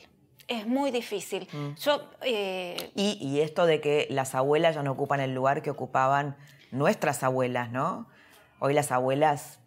[0.48, 1.48] Es muy difícil.
[1.52, 1.74] Mm.
[1.76, 6.36] Yo, eh, y, esto de que las abuelas ya no ocupan el lugar que ocupaban
[6.72, 8.08] nuestras abuelas, ¿no?
[8.60, 9.60] Hoy las abuelas,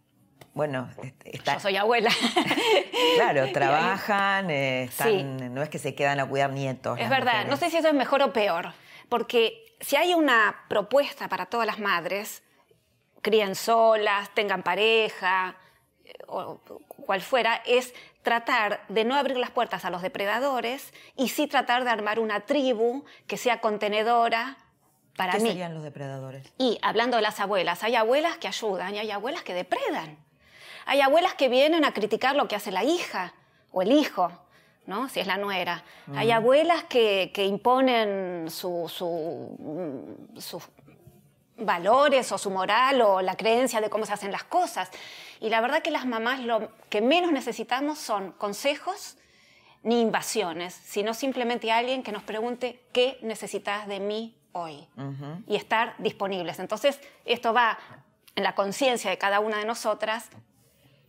[0.59, 0.91] bueno,
[1.25, 1.55] están...
[1.55, 2.11] Yo soy abuela.
[3.15, 6.99] claro, trabajan, eh, están, no es que se quedan a cuidar nietos.
[6.99, 8.73] Es verdad, no sé si eso es mejor o peor,
[9.09, 12.43] porque si hay una propuesta para todas las madres,
[13.23, 15.55] críen solas, tengan pareja,
[16.05, 21.29] eh, o cual fuera, es tratar de no abrir las puertas a los depredadores y
[21.29, 24.57] sí tratar de armar una tribu que sea contenedora
[25.17, 25.51] para ¿Qué mí.
[25.51, 26.53] serían los depredadores?
[26.59, 30.19] Y hablando de las abuelas, hay abuelas que ayudan y hay abuelas que depredan.
[30.89, 33.35] Hay abuelas que vienen a criticar lo que hace la hija
[33.73, 34.33] o el hijo,
[34.87, 35.11] ¿no?
[35.11, 35.85] si es la nuera.
[36.17, 40.63] Hay abuelas que, imponen su, su, su
[41.59, 44.91] valores o su moral o la creencia de cómo se hacen las cosas.
[45.41, 49.19] Y la verdad que las mamás lo que menos necesitamos son consejos
[49.83, 54.89] ni invasiones, sino simplemente alguien que nos pregunte qué necesitas de mí hoy
[55.47, 56.59] y estar disponibles.
[56.61, 57.79] Entonces, esto va
[58.37, 60.31] en la conciencia de cada una de nosotras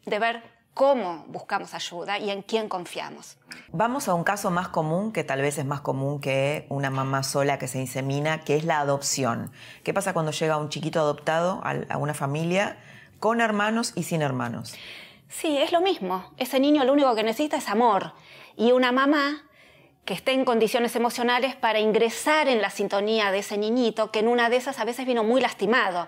[0.06, 3.38] de ver cómo buscamos ayuda y en quién confiamos.
[3.72, 7.24] Vamos a un caso más común, que tal vez es más común que una mamá
[7.24, 9.52] sola que se insemina, que es la adopción.
[9.84, 12.78] ¿Qué pasa cuando llega un chiquito adoptado a una familia
[13.20, 14.74] con hermanos y sin hermanos?
[15.28, 16.32] Sí, es lo mismo.
[16.38, 18.14] Ese niño lo único que necesita es amor.
[18.56, 19.44] Y una mamá
[20.06, 24.28] que esté en condiciones emocionales para ingresar en la sintonía de ese niñito, que en
[24.28, 26.08] una de esas a veces vino muy lastimado.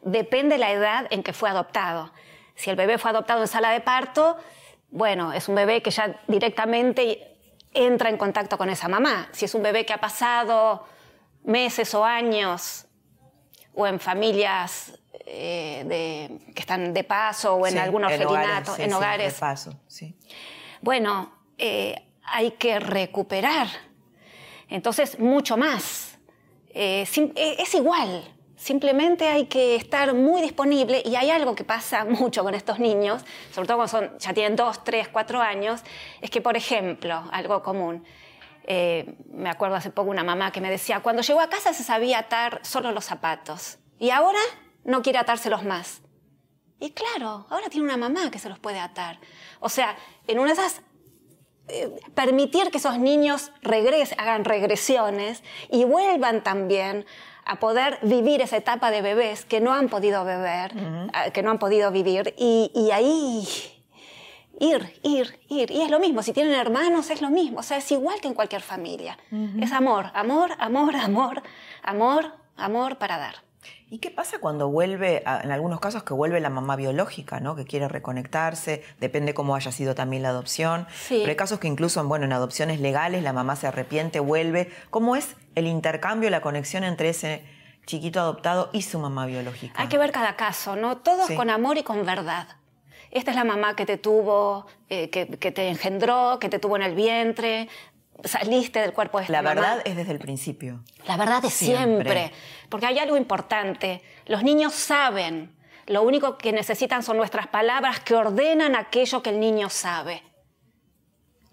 [0.00, 2.12] Depende la edad en que fue adoptado.
[2.54, 4.36] Si el bebé fue adoptado en sala de parto,
[4.90, 7.36] bueno, es un bebé que ya directamente
[7.72, 9.28] entra en contacto con esa mamá.
[9.32, 10.86] Si es un bebé que ha pasado
[11.44, 12.86] meses o años
[13.74, 19.34] o en familias eh, que están de paso o en algún orfelinato, en hogares.
[19.34, 20.14] de paso, sí.
[20.80, 23.68] Bueno, eh, hay que recuperar.
[24.68, 26.18] Entonces, mucho más.
[26.70, 28.24] Eh, es igual.
[28.62, 33.24] Simplemente hay que estar muy disponible y hay algo que pasa mucho con estos niños,
[33.50, 35.80] sobre todo cuando son, ya tienen dos, tres, cuatro años,
[36.20, 38.04] es que, por ejemplo, algo común,
[38.62, 41.82] eh, me acuerdo hace poco una mamá que me decía, cuando llegó a casa se
[41.82, 44.38] sabía atar solo los zapatos y ahora
[44.84, 46.00] no quiere atárselos más.
[46.78, 49.18] Y claro, ahora tiene una mamá que se los puede atar.
[49.58, 49.96] O sea,
[50.28, 50.82] en una de esas
[51.66, 53.50] eh, permitir que esos niños
[54.18, 57.06] hagan regresiones y vuelvan también
[57.44, 60.72] a poder vivir esa etapa de bebés que no han podido beber,
[61.32, 63.46] que no han podido vivir, y, ahí
[64.60, 65.70] ir, ir, ir.
[65.70, 68.28] Y es lo mismo, si tienen hermanos es lo mismo, o sea, es igual que
[68.28, 69.18] en cualquier familia.
[69.60, 71.42] Es amor, amor, amor, amor,
[71.82, 73.51] amor, amor para dar.
[73.92, 77.54] ¿Y qué pasa cuando vuelve, en algunos casos que vuelve la mamá biológica, ¿no?
[77.54, 80.86] que quiere reconectarse, depende cómo haya sido también la adopción?
[81.10, 84.72] Pero hay casos que incluso bueno, en adopciones legales la mamá se arrepiente, vuelve.
[84.88, 87.44] ¿Cómo es el intercambio, la conexión entre ese
[87.84, 89.74] chiquito adoptado y su mamá biológica?
[89.78, 90.96] Hay que ver cada caso, ¿no?
[90.96, 92.48] Todos con amor y con verdad.
[93.10, 96.82] Esta es la mamá que te tuvo, eh, que, te engendró, que te tuvo en
[96.82, 97.68] el vientre,
[98.24, 100.80] saliste del cuerpo de esta La verdad es desde el principio.
[101.06, 102.32] La verdad es siempre.
[102.68, 104.02] Porque hay algo importante.
[104.26, 105.54] Los niños saben.
[105.86, 110.22] Lo único que necesitan son nuestras palabras que ordenan aquello que el niño sabe.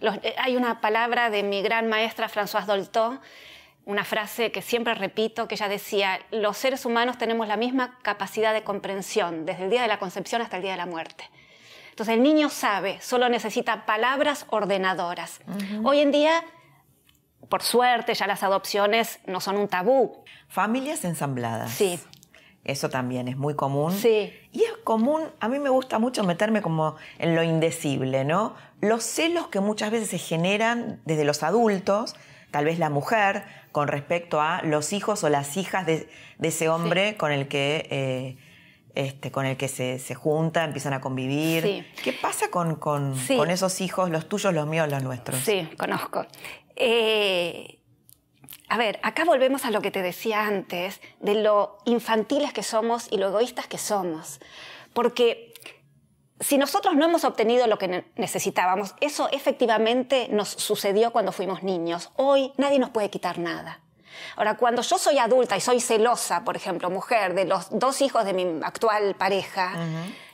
[0.01, 3.19] Eh, hay una palabra de mi gran maestra Françoise Dolto,
[3.85, 8.53] una frase que siempre repito, que ella decía, los seres humanos tenemos la misma capacidad
[8.53, 11.29] de comprensión desde el día de la concepción hasta el día de la muerte.
[11.89, 15.41] Entonces el niño sabe, solo necesita palabras ordenadoras.
[15.83, 16.45] Hoy en día
[17.49, 20.23] por suerte ya las adopciones no son un tabú.
[20.47, 21.71] Familias ensambladas.
[21.71, 21.99] Sí.
[22.63, 23.93] Eso también es muy común.
[23.93, 24.31] Sí.
[24.51, 28.55] Y es común, a mí me gusta mucho meterme como en lo indecible, ¿no?
[28.81, 32.15] Los celos que muchas veces se generan desde los adultos,
[32.51, 36.09] tal vez la mujer, con respecto a los hijos o las hijas de,
[36.41, 37.87] ese hombre con el que...
[37.89, 38.37] Eh,
[38.95, 41.63] este, con el que se, se, junta, empiezan a convivir.
[41.63, 41.85] Sí.
[42.03, 45.39] ¿Qué pasa con, con, con, esos hijos, los tuyos, los míos, los nuestros?
[45.39, 46.25] Sí, conozco.
[46.79, 47.79] Eh,
[48.69, 53.07] a ver, acá volvemos a lo que te decía antes, de lo infantiles que somos
[53.11, 54.39] y lo egoístas que somos.
[54.93, 55.53] Porque
[56.39, 62.11] si nosotros no hemos obtenido lo que necesitábamos, eso efectivamente nos sucedió cuando fuimos niños.
[62.15, 63.81] Hoy nadie nos puede quitar nada.
[64.35, 68.25] Ahora, cuando yo soy adulta y soy celosa, por ejemplo, mujer, de los dos hijos
[68.25, 69.73] de mi actual pareja,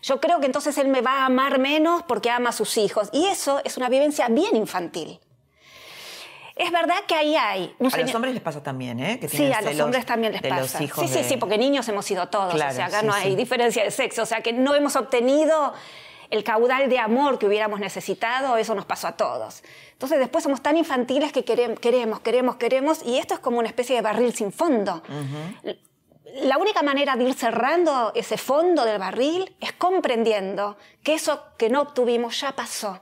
[0.02, 3.10] yo creo que entonces él me va a amar menos porque ama a sus hijos.
[3.12, 5.20] Y eso es una vivencia bien infantil.
[6.56, 7.76] Es verdad que ahí hay.
[7.80, 9.20] a los hombres les pasa también, ¿eh?
[9.28, 10.80] sí, a los hombres también les pasa.
[10.80, 12.54] sí, sí, sí, porque niños hemos sido todos.
[12.54, 14.24] o sea, acá no hay diferencia de sexo.
[14.24, 15.74] O sea, que no hemos obtenido
[16.30, 19.64] el caudal de amor que hubiéramos necesitado, eso nos pasó a todos.
[19.92, 23.68] Entonces después somos tan infantiles que queremos, queremos, queremos, queremos, y esto es como una
[23.68, 25.04] especie de barril sin fondo.
[26.42, 31.70] La única manera de ir cerrando ese fondo del barril es comprendiendo que eso que
[31.70, 33.02] no obtuvimos ya pasó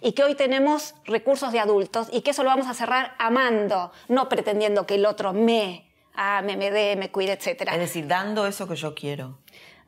[0.00, 3.92] y que hoy tenemos recursos de adultos y que eso lo vamos a cerrar amando,
[4.08, 7.68] no pretendiendo que el otro me ame, me dé, me cuide, etc.
[7.72, 9.38] Es decir, dando eso que yo quiero.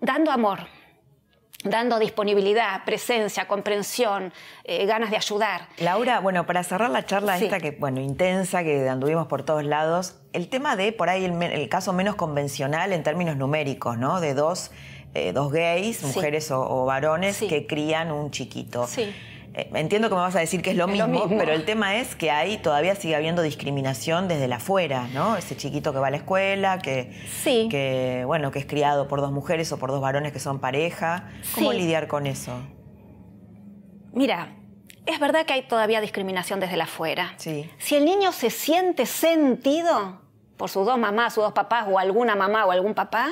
[0.01, 0.61] Dando amor
[1.65, 4.33] dando disponibilidad, presencia, comprensión,
[4.65, 5.69] eh, ganas de ayudar.
[5.79, 10.17] Laura, bueno, para cerrar la charla esta que, bueno, intensa, que anduvimos por todos lados,
[10.33, 14.21] el tema de, por ahí, el, caso menos convencional en términos numéricos, ¿no?
[14.21, 14.73] De dos,
[15.15, 18.87] eh, dos gays, mujeres o, varones, que crían un chiquito.
[18.87, 19.15] Sí.
[19.55, 22.17] Eh, entiendo que me vas a decir que es lo, mismo, pero el tema es
[22.17, 25.37] que ahí todavía sigue habiendo discriminación desde la afuera, ¿no?
[25.37, 27.13] Ese chiquito que va a la escuela, que,
[27.45, 31.29] que, bueno, que es criado por dos mujeres o por dos varones que son pareja.
[31.55, 32.53] ¿Cómo lidiar con eso?
[34.15, 34.57] Mira,
[35.05, 37.35] es verdad que hay todavía discriminación desde la afuera.
[37.37, 37.71] Sí.
[37.79, 40.23] Si el niño se siente sentido
[40.57, 43.29] por sus dos mamás, sus dos papás, o alguna mamá o algún papá,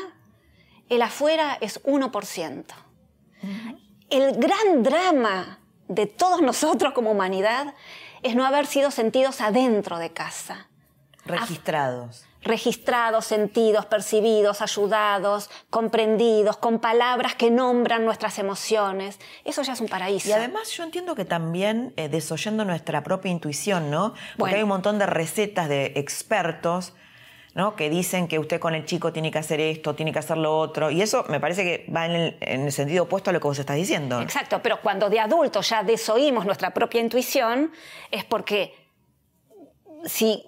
[0.90, 2.64] el afuera es 1%.
[4.11, 5.60] El gran drama
[5.90, 7.74] de todos nosotros como humanidad
[8.22, 10.68] es no haber sido sentidos adentro de casa.
[11.26, 12.24] Registrados.
[12.42, 19.18] registrados, sentidos, percibidos, ayudados, comprendidos, con palabras que nombran nuestras emociones.
[19.44, 20.31] Eso ya es un paraíso.
[20.31, 24.14] Y además yo entiendo que también eh, desoyendo nuestra propia intuición, ¿no?
[24.38, 26.94] Porque hay un montón de recetas de expertos
[27.55, 27.77] ¿no?
[27.77, 30.57] que dicen que usted con el chico tiene que hacer esto, tiene que hacer lo
[30.57, 33.59] otro, y eso me parece que va en el, sentido opuesto a lo que vos
[33.59, 34.21] estás diciendo.
[34.21, 37.73] Exacto, pero cuando de adultos ya desoímos nuestra propia intuición,
[38.11, 38.75] es porque
[40.05, 40.45] si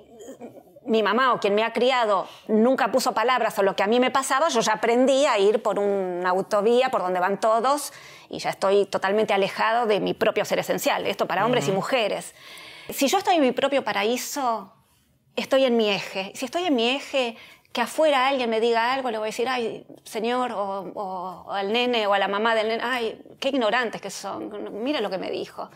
[0.84, 4.00] mi mamá o quien me ha criado nunca puso palabras a lo que a mí
[4.00, 7.92] me pasaba, yo ya aprendí a ir por una autovía por donde van todos
[8.28, 12.34] y ya estoy totalmente alejado de mi propio ser esencial, esto para hombres y mujeres.
[12.90, 14.72] Si yo estoy en mi propio paraíso,
[15.36, 16.32] estoy en mi eje.
[16.34, 17.36] Si estoy en mi eje,
[17.72, 22.06] que afuera alguien me diga algo, le voy a decir, ay, señor, o, al nene
[22.06, 25.30] o a la mamá del nene, ay, qué ignorantes que son, mire lo que me
[25.30, 25.70] dijo.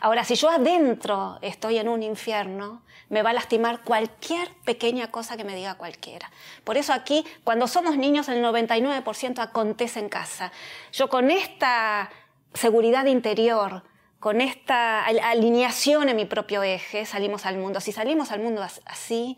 [0.00, 5.36] Ahora, si yo adentro estoy en un infierno, me va a lastimar cualquier pequeña cosa
[5.36, 6.30] que me diga cualquiera.
[6.64, 10.52] Por eso aquí, cuando somos niños, el 99% acontece en casa.
[10.92, 12.10] Yo con esta
[12.54, 13.82] seguridad interior,
[14.24, 17.82] con esta alineación en mi propio eje, salimos al mundo.
[17.82, 19.36] Si salimos al mundo así,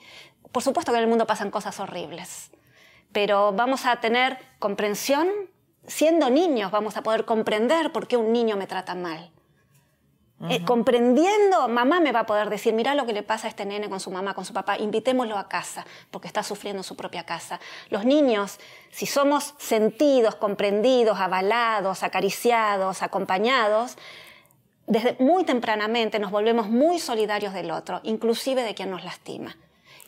[0.53, 2.53] por supuesto que en el mundo pasan cosas horribles,
[3.11, 5.27] pero vamos a tener comprensión.
[5.89, 9.33] Siendo niños vamos a poder comprender por qué un niño me trata mal.
[10.51, 13.65] Eh, comprendiendo, mamá me va a poder decir, mira lo que le pasa a este
[13.65, 16.95] nene con su mamá, con su papá, invitémoslo a casa, porque está sufriendo en su
[16.95, 17.59] propia casa.
[17.89, 23.97] Los niños, si somos sentidos, comprendidos, avalados, acariciados, acompañados,
[24.87, 29.57] desde muy tempranamente nos volvemos muy solidarios del otro, inclusive de quien nos lastima.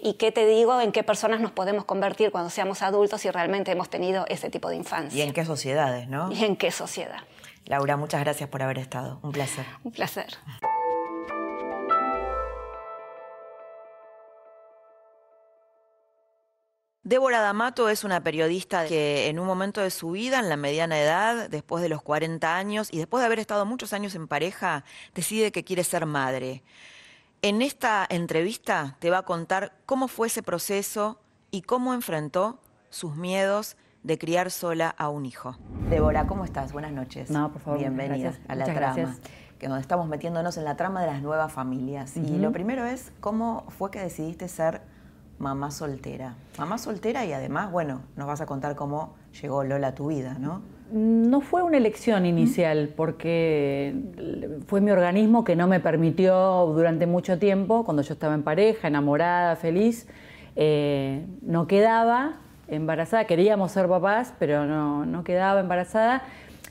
[0.01, 0.81] ¿Y qué te digo?
[0.81, 4.69] ¿En qué personas nos podemos convertir cuando seamos adultos si realmente hemos tenido ese tipo
[4.69, 5.19] de infancia?
[5.19, 6.33] ¿Y en qué sociedades, no?
[6.33, 7.19] ¿Y en qué sociedad?
[7.65, 9.19] Laura, muchas gracias por haber estado.
[9.23, 9.67] Un placer.
[9.83, 10.39] Un placer.
[17.09, 21.01] Débora D'Amato es una periodista que en un momento de su vida, en la mediana
[21.01, 24.85] edad, después de los 40 años y después de haber estado muchos años en pareja,
[25.15, 26.63] decide que quiere ser madre.
[27.41, 31.19] En esta entrevista te va a contar cómo fue ese proceso
[31.51, 35.57] y cómo enfrentó sus miedos de criar sola a un hijo.
[35.89, 36.75] Débora, ¿cómo estás?
[36.75, 37.31] Buenas noches.
[37.31, 37.79] No, por favor.
[37.79, 39.17] Bienvenida a la trama.
[39.59, 42.19] que donde estamos metiéndonos en la trama de las nuevas familias.
[42.19, 44.83] Y lo primero es, ¿cómo fue que decidiste ser
[45.39, 46.35] mamá soltera?
[46.59, 50.37] Mamá soltera y además, bueno, nos vas a contar cómo llegó Lola a tu vida,
[50.39, 50.63] ¿no?
[50.91, 53.95] No fue una elección inicial, porque
[54.67, 58.89] fue mi organismo que no me permitió durante mucho tiempo, cuando yo estaba en pareja,
[58.89, 60.07] enamorada, feliz,
[60.57, 62.37] eh, no quedaba
[62.69, 63.27] embarazada.
[63.27, 66.23] Queríamos ser papás, pero no, no quedaba embarazada.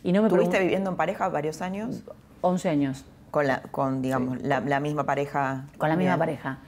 [0.03, 2.03] Y no me ¿Tuviste viviendo en pareja varios años?
[2.41, 3.05] 11 años.
[3.32, 5.65] Con, la, con digamos, la, misma pareja.
[5.78, 6.59] Con la misma pareja.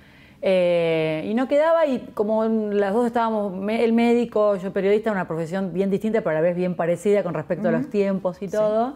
[0.42, 5.74] Eh, y no quedaba, y como las dos estábamos, el médico, yo periodista, una profesión
[5.74, 8.96] bien distinta, pero a la vez bien parecida con respecto a los tiempos y todo,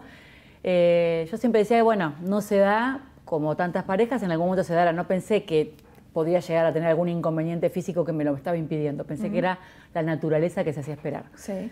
[0.62, 4.74] eh, yo siempre decía, bueno, no se da como tantas parejas, en algún momento se
[4.74, 4.92] dará.
[4.92, 5.74] No pensé que
[6.12, 9.04] podía llegar a tener algún inconveniente físico que me lo estaba impidiendo.
[9.04, 9.58] Pensé que era
[9.92, 11.24] la naturaleza que se hacía esperar.
[11.34, 11.70] Sí.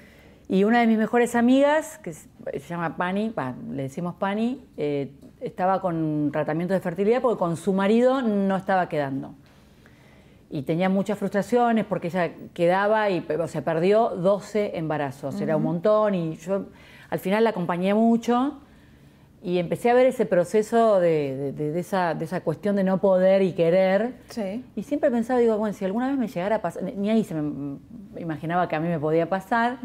[0.49, 2.29] Y una de mis mejores amigas, que se
[2.69, 3.33] llama Pani,
[3.71, 8.89] le decimos Pani, eh, estaba con tratamiento de fertilidad porque con su marido no estaba
[8.89, 9.35] quedando
[10.53, 16.15] y tenía muchas frustraciones porque ella quedaba y se perdió 12 embarazos, era un montón
[16.15, 16.67] y yo
[17.09, 18.61] al final la acompañé mucho
[19.43, 23.55] y empecé a ver ese proceso de, esa, de esa, cuestión de no poder y
[23.55, 24.13] querer.
[24.77, 27.35] Y siempre pensaba, digo, bueno, si alguna vez me llegara a pasar, ni ahí se
[27.35, 27.79] me,
[28.21, 29.79] imaginaba que a mí me podía pasar.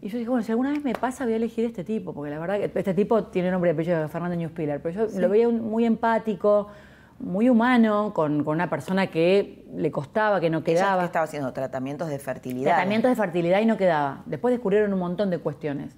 [0.00, 2.30] Y yo dije, bueno, si alguna vez me pasa, voy a elegir este tipo, porque
[2.30, 5.28] la verdad que este tipo tiene nombre de apellido de Fernando Newspiller, pero yo lo
[5.28, 6.68] veía muy empático,
[7.18, 10.96] muy humano, con, una persona que le costaba, que no quedaba.
[10.96, 12.72] Ella estaba haciendo tratamientos de fertilidad.
[12.72, 14.22] Tratamientos de fertilidad y no quedaba.
[14.26, 15.96] Después descubrieron un montón de cuestiones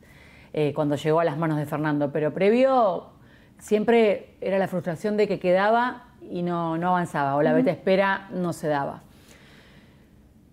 [0.53, 3.11] eh, cuando llegó a las manos de Fernando, pero previo
[3.59, 8.29] siempre era la frustración de que quedaba y no, no avanzaba, o la beta espera
[8.31, 9.03] no se daba.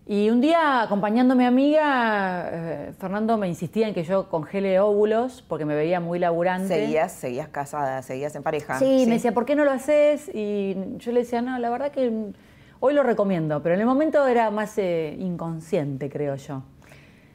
[0.08, 4.80] Y un día, acompañando a mi amiga, eh, Fernando me insistía en que yo congele
[4.80, 6.68] óvulos porque me veía muy laburante.
[6.68, 8.80] ¿Seguías, seguías casada, seguías en pareja?
[8.80, 10.30] Sí, me decía, ¿por qué no lo haces?
[10.34, 12.32] Y yo le decía, no, la verdad que
[12.80, 16.64] hoy lo recomiendo, pero en el momento era más eh, inconsciente, creo yo.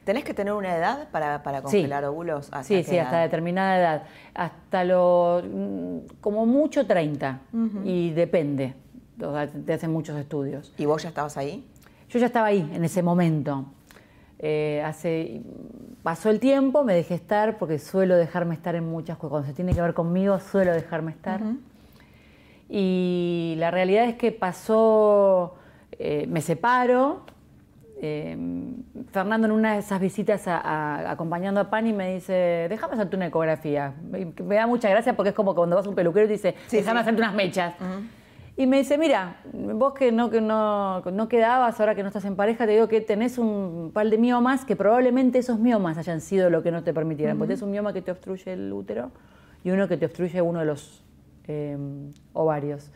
[0.05, 2.51] ¿Tenés que tener una edad para, congelar óvulos?
[2.63, 4.03] sí, sí, hasta determinada edad.
[4.35, 7.41] Hasta lo, mm, como mucho 30,
[7.85, 8.75] y depende.
[9.65, 10.73] te hacen muchos estudios.
[10.79, 11.67] ¿Y vos ya estabas ahí?
[12.09, 13.67] Yo ya estaba ahí en ese momento.
[14.39, 15.41] Eh, hace,
[16.03, 19.31] pasó el tiempo, me dejé estar, porque suelo dejarme estar en muchas cosas.
[19.31, 21.41] Cuando se tiene que ver conmigo, suelo dejarme estar.
[22.69, 25.57] Y la realidad es que pasó,
[25.93, 27.25] eh, me separo.
[28.03, 28.37] Eh,
[29.11, 33.95] Fernando en una de esas visitas acompañando a Pani me dice, déjame hacerte una ecografía.
[34.11, 37.01] Me, da mucha gracia porque es como cuando vas a un peluquero y dice, déjame
[37.01, 37.75] hacerte unas mechas.
[38.59, 42.25] Y me dice, mira, vos que no, que no, no quedabas ahora que no estás
[42.25, 46.23] en pareja, te digo que tenés un par de miomas que probablemente esos miomas hayan
[46.23, 47.37] sido lo que no te permitieran.
[47.37, 49.11] Porque tenés un mioma que te obstruye el útero
[49.63, 51.05] y uno que te obstruye uno de los
[51.47, 52.91] em, ovarios.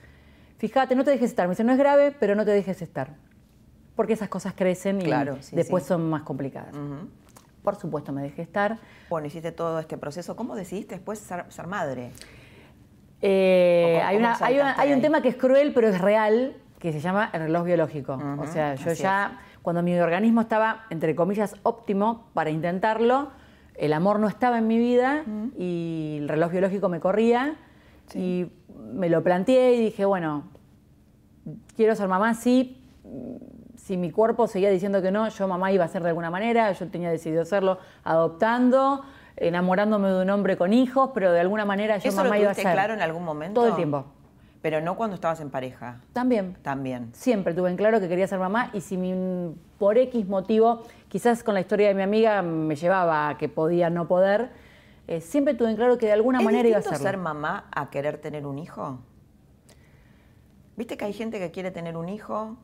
[0.56, 1.46] Fíjate, no te dejes estar.
[1.46, 3.16] Me dice, no es grave, pero no te dejes estar.
[3.96, 5.10] Porque esas cosas crecen y
[5.52, 6.74] después son más complicadas.
[7.62, 8.78] Por supuesto, me dejé estar.
[9.10, 10.36] Bueno, hiciste todo este proceso.
[10.36, 12.12] ¿Cómo decidiste después ser madre?
[13.22, 14.18] Eh, hay,
[14.76, 18.18] hay, un tema que es cruel, pero es real, que se llama el reloj biológico.
[18.38, 23.30] o sea, yo ya, cuando mi organismo estaba, entre comillas, óptimo para intentarlo,
[23.74, 25.24] el amor no estaba en mi vida
[25.58, 27.56] y el reloj biológico me corría.
[28.14, 28.46] Y
[28.92, 30.44] me lo planteé y dije, bueno,
[31.76, 32.82] quiero ser mamá, sí.
[33.76, 36.72] Si mi cuerpo seguía diciendo que no, yo mamá iba a ser de alguna manera,
[36.72, 39.04] yo tenía decidido hacerlo adoptando
[39.36, 42.72] enamorándome de un hombre con hijos, pero de alguna manera yo mamá iba a ser.
[42.72, 43.60] claro en algún momento?
[43.60, 44.04] Todo el tiempo.
[44.62, 46.00] Pero no cuando estabas en pareja.
[46.12, 46.56] También.
[46.62, 47.10] También.
[47.14, 48.98] Siempre tuve en claro que quería ser mamá y si
[49.78, 53.88] por X motivo, quizás con la historia de mi amiga me llevaba a que podía
[53.88, 54.50] no poder,
[55.08, 56.98] eh, siempre tuve en claro que de alguna manera iba a ser.
[56.98, 59.00] ser mamá a querer tener un hijo?
[60.76, 62.56] ¿Viste que hay gente que quiere tener un hijo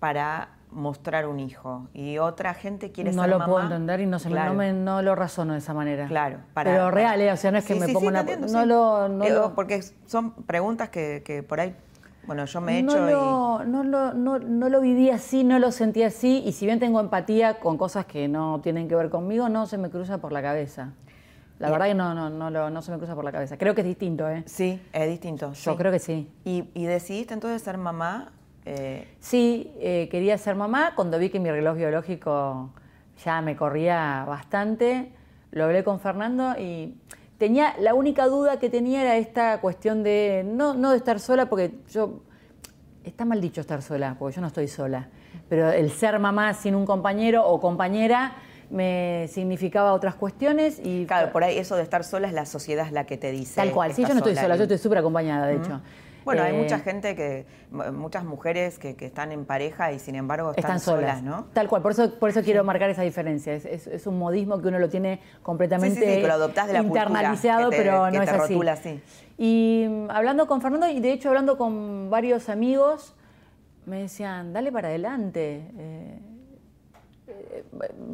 [0.00, 3.44] para mostrar un hijo y otra gente quiere no ser mamá.
[3.44, 6.06] No lo puedo entender y no, se me, no, lo razono de esa manera.
[6.06, 6.38] Claro.
[6.54, 7.32] Pero real, ¿eh?
[7.32, 8.22] o sea, no es que me ponga una...
[8.22, 9.54] no, lo, no lo...
[9.54, 11.74] Porque son preguntas que, que, por ahí,
[12.26, 13.68] bueno, yo me he hecho lo, y...
[13.68, 17.00] No lo, no, no lo viví así, no lo sentí así y si bien tengo
[17.00, 20.42] empatía con cosas que no tienen que ver conmigo, no se me cruza por la
[20.42, 20.92] cabeza.
[21.58, 23.56] La verdad que no, no, no, lo, no se me cruza por la cabeza.
[23.56, 24.44] Creo que es distinto, ¿eh?
[24.46, 25.52] Sí, es distinto.
[25.54, 26.30] Yo creo que sí.
[26.44, 28.30] ¿Y, ¿Y decidiste entonces ser mamá
[28.70, 30.92] eh, sí, eh, quería ser mamá.
[30.94, 32.70] Cuando vi que mi reloj biológico
[33.24, 35.10] ya me corría bastante,
[35.52, 36.94] lo hablé con Fernando y
[37.38, 41.48] tenía la única duda que tenía era esta cuestión de no, no de estar sola,
[41.48, 42.20] porque yo
[43.04, 45.08] está mal dicho estar sola, porque yo no estoy sola,
[45.48, 48.34] pero el ser mamá sin un compañero o compañera
[48.68, 51.06] me significaba otras cuestiones y...
[51.06, 53.56] Claro, por ahí eso de estar sola es la sociedad la que te dice.
[53.56, 55.80] Tal cual, sí, yo no estoy sola, yo estoy súper acompañada, de hecho.
[56.28, 60.14] Bueno, hay Eh, mucha gente que, muchas mujeres que, que están en pareja y sin
[60.14, 61.46] embargo están, están solas, ¿no?
[61.54, 63.54] Tal cual, por eso, por eso quiero marcar esa diferencia.
[63.54, 66.66] Es, es- es un modismo que uno lo tiene completamente Sí, sí, que lo adoptás
[66.66, 68.38] de la cultura, internalizado, que te- pero no es así.
[68.52, 68.78] rotula.
[69.38, 73.14] Y mm, hablando con Fernando, y de hecho hablando con varios amigos,
[73.86, 75.62] me decían, dale para adelante.
[75.78, 76.18] eh,
[77.28, 77.64] eh,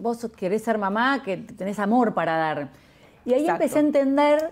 [0.00, 2.68] vos querés ser mamá, que tenés amor para dar.
[3.24, 3.64] Y ahí Exacto.
[3.64, 4.50] empecé a entender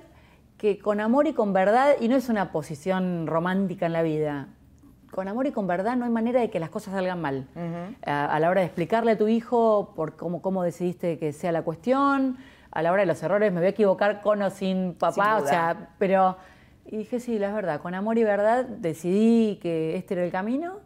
[0.63, 4.47] que con amor y con verdad, y no es una posición romántica en la vida,
[5.11, 7.49] con amor y con verdad no hay manera de que las cosas salgan mal.
[8.07, 11.51] a, a la hora de explicarle a tu hijo por cómo, cómo decidiste que sea
[11.51, 12.37] la cuestión,
[12.71, 15.47] a la hora de los errores, me voy a equivocar con o sin papá, Sin
[15.47, 16.37] o sea, pero...
[16.87, 20.77] Y dije, sí, la verdad, con amor y verdad decidí que este era el camino.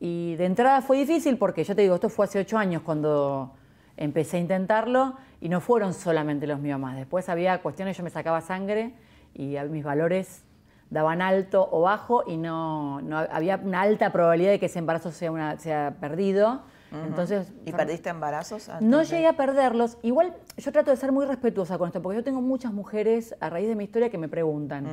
[0.00, 3.52] Y de entrada fue difícil porque, yo te digo, esto fue hace ocho años cuando
[3.96, 6.96] empecé a intentarlo y no fueron solamente los miomas.
[6.96, 8.94] Después había cuestiones, yo me sacaba sangre
[9.34, 10.44] y mis valores
[10.90, 15.10] daban alto o bajo y no, no había una alta probabilidad de que ese embarazo
[15.12, 16.62] sea, una, sea perdido.
[16.92, 18.68] Entonces, ¿Y perdiste embarazos?
[18.68, 19.98] antes no de- llegué a perderlos.
[20.02, 23.50] Igual yo trato de ser muy respetuosa con esto, porque yo tengo muchas mujeres a
[23.50, 24.86] raíz de mi historia que me preguntan.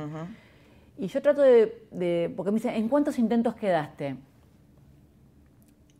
[0.98, 4.16] Y yo trato de, de- porque me dicen, ¿en cuántos intentos quedaste?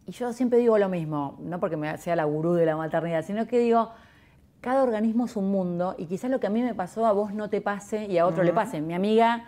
[0.07, 3.25] Y yo siempre digo lo mismo, no porque me sea la gurú de la maternidad,
[3.25, 3.91] sino que digo,
[4.61, 7.33] cada organismo es un mundo y quizás lo que a mí me pasó a vos
[7.35, 8.81] no te pase y a otro le pase.
[8.81, 9.45] Mi amiga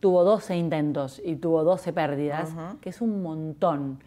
[0.00, 3.98] tuvo 12 intentos y tuvo 12 pérdidas, que es un montón.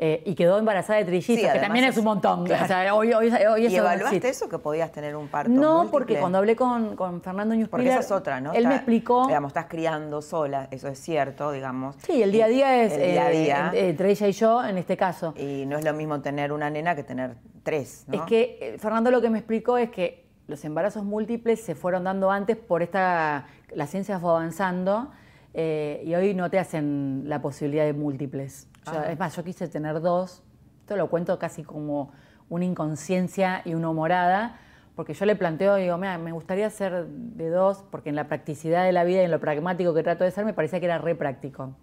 [0.00, 2.44] Eh, y quedó embarazada de trillizos, Sí, que también es, es- un montón.
[2.44, 2.64] claro.
[2.64, 5.50] O sea, hoy, hoy- hoy ¿Y eso evaluaste eso que podías tener un parto?
[5.50, 5.90] No, múltiple?
[5.90, 8.52] porque cuando hablé con, con Fernando Porque esa es otra, ¿no?
[8.52, 9.26] él me explicó...
[9.26, 11.96] Digamos, estás criando sola, eso es cierto, digamos.
[12.06, 13.72] Sí, el día a día es El día a eh, día.
[13.74, 15.34] entre ella y yo en este caso.
[15.36, 17.34] Y no es lo mismo tener una nena que tener
[17.64, 18.14] tres, ¿no?
[18.14, 22.04] Es que eh, Fernando lo que me explicó es que los embarazos múltiples se fueron
[22.04, 23.46] dando antes por esta.
[23.74, 25.10] La ciencia fue avanzando
[25.54, 28.67] eh, y hoy no te hacen la posibilidad de múltiples.
[28.92, 29.12] Yo- Ajá.
[29.12, 30.42] es más, yo quise tener dos.
[30.80, 32.12] Esto lo cuento casi como
[32.48, 34.58] una inconsciencia y una humorada,
[34.96, 38.84] porque yo le planteo, digo, mira, me gustaría ser de dos, porque en la practicidad
[38.84, 40.98] de la vida y en lo pragmático que trato de ser, me parecía que era
[40.98, 41.74] re práctico.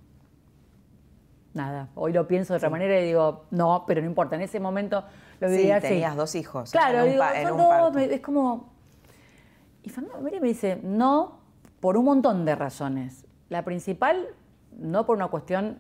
[1.54, 4.60] Nada, hoy lo pienso de otra manera y digo, no, pero no importa, en ese
[4.60, 5.06] momento
[5.40, 5.88] lo Sí, veía así.
[5.88, 6.72] tenías dos hijos.
[6.72, 7.92] Claro, en un digo, pa- en son un dos, parto.
[7.94, 8.74] me- es como...
[9.84, 11.40] Y Fernando mira y me dice, no,
[11.80, 13.26] por un montón de razones.
[13.50, 14.26] La principal,
[14.78, 15.80] no por una cuestión...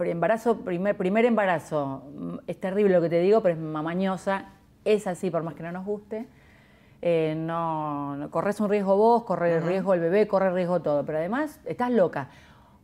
[0.00, 4.46] Embarazo, primer, primer embarazo, mm, es terrible lo que te digo, pero es mamañosa,
[4.84, 6.26] es así por más que no nos guste.
[7.00, 10.80] Eh, no, no- corres un riesgo vos, corre el riesgo el bebé, corre el riesgo
[10.80, 12.28] todo, pero además estás loca.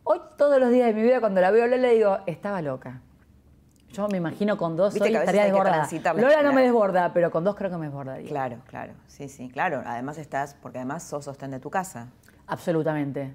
[0.03, 3.01] Hoy todos los días de mi vida cuando la veo Lola le digo, estaba loca.
[3.91, 6.13] Yo me imagino con dos Viste hoy que a veces estaría que desbordada.
[6.21, 8.27] Lola no me desborda, pero con dos creo que me desbordaría.
[8.27, 9.81] Claro, claro, sí, sí, claro.
[9.85, 12.07] Además estás, porque además sos sostén de tu casa.
[12.47, 13.33] Absolutamente.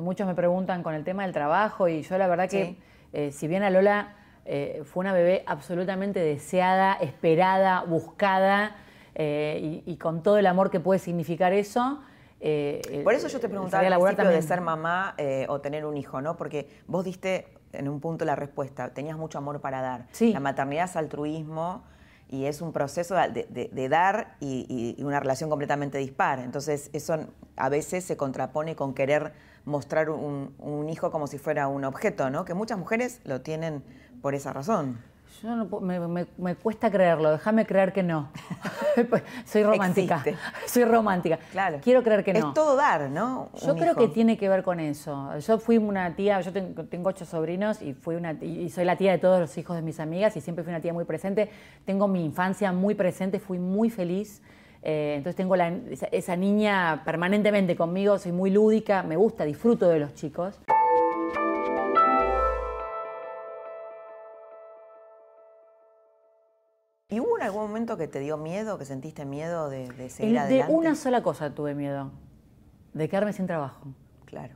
[0.00, 2.78] Muchos me preguntan con el tema del trabajo y yo la verdad que, Sí.
[3.12, 4.14] eh, si bien a Lola
[4.44, 8.76] eh, fue una bebé absolutamente deseada, esperada, buscada
[9.14, 12.00] eh, y, y con todo el amor que puede significar eso.
[12.40, 15.14] eh, Por eso yo te preguntaba al principio de ser mamá
[15.48, 16.36] o tener un hijo, ¿no?
[16.36, 20.06] Porque vos diste en un punto la respuesta, tenías mucho amor para dar.
[20.12, 20.32] Sí.
[20.32, 21.84] La maternidad es altruismo
[22.30, 26.38] y es un proceso de, de- de dar y, y- una relación completamente dispar.
[26.38, 27.16] Entonces eso
[27.56, 29.32] a veces se contrapone con querer
[29.64, 32.44] mostrar un, un hijo como si fuera un objeto, ¿no?
[32.44, 33.82] Que muchas mujeres lo tienen
[34.22, 34.98] por esa razón.
[35.42, 38.30] Yo no puedo- me, me- me cuesta creerlo, déjame creer que no.
[39.46, 40.16] Soy romántica.
[40.16, 40.36] Existe.
[40.66, 41.38] Soy romántica.
[41.52, 41.78] Claro.
[41.82, 42.48] Quiero creer que no.
[42.48, 43.50] Es todo dar, ¿no?
[43.62, 44.00] Yo Un creo hijo.
[44.00, 45.38] que tiene que ver con eso.
[45.38, 48.96] Yo fui una tía, yo tengo, tengo ocho sobrinos y fui una y soy la
[48.96, 51.50] tía de todos los hijos de mis amigas y siempre fui una tía muy presente.
[51.84, 54.42] Tengo mi infancia muy presente, fui muy feliz.
[54.82, 59.88] Eh, entonces tengo la- esa, esa niña permanentemente conmigo, soy muy lúdica, me gusta, disfruto
[59.88, 60.58] de los chicos.
[67.50, 70.72] Algún momento que te dio miedo, que sentiste miedo de, de seguir El- de adelante?
[70.74, 72.10] una sola cosa tuve miedo,
[72.94, 73.86] de quedarme sin trabajo.
[74.24, 74.54] Claro.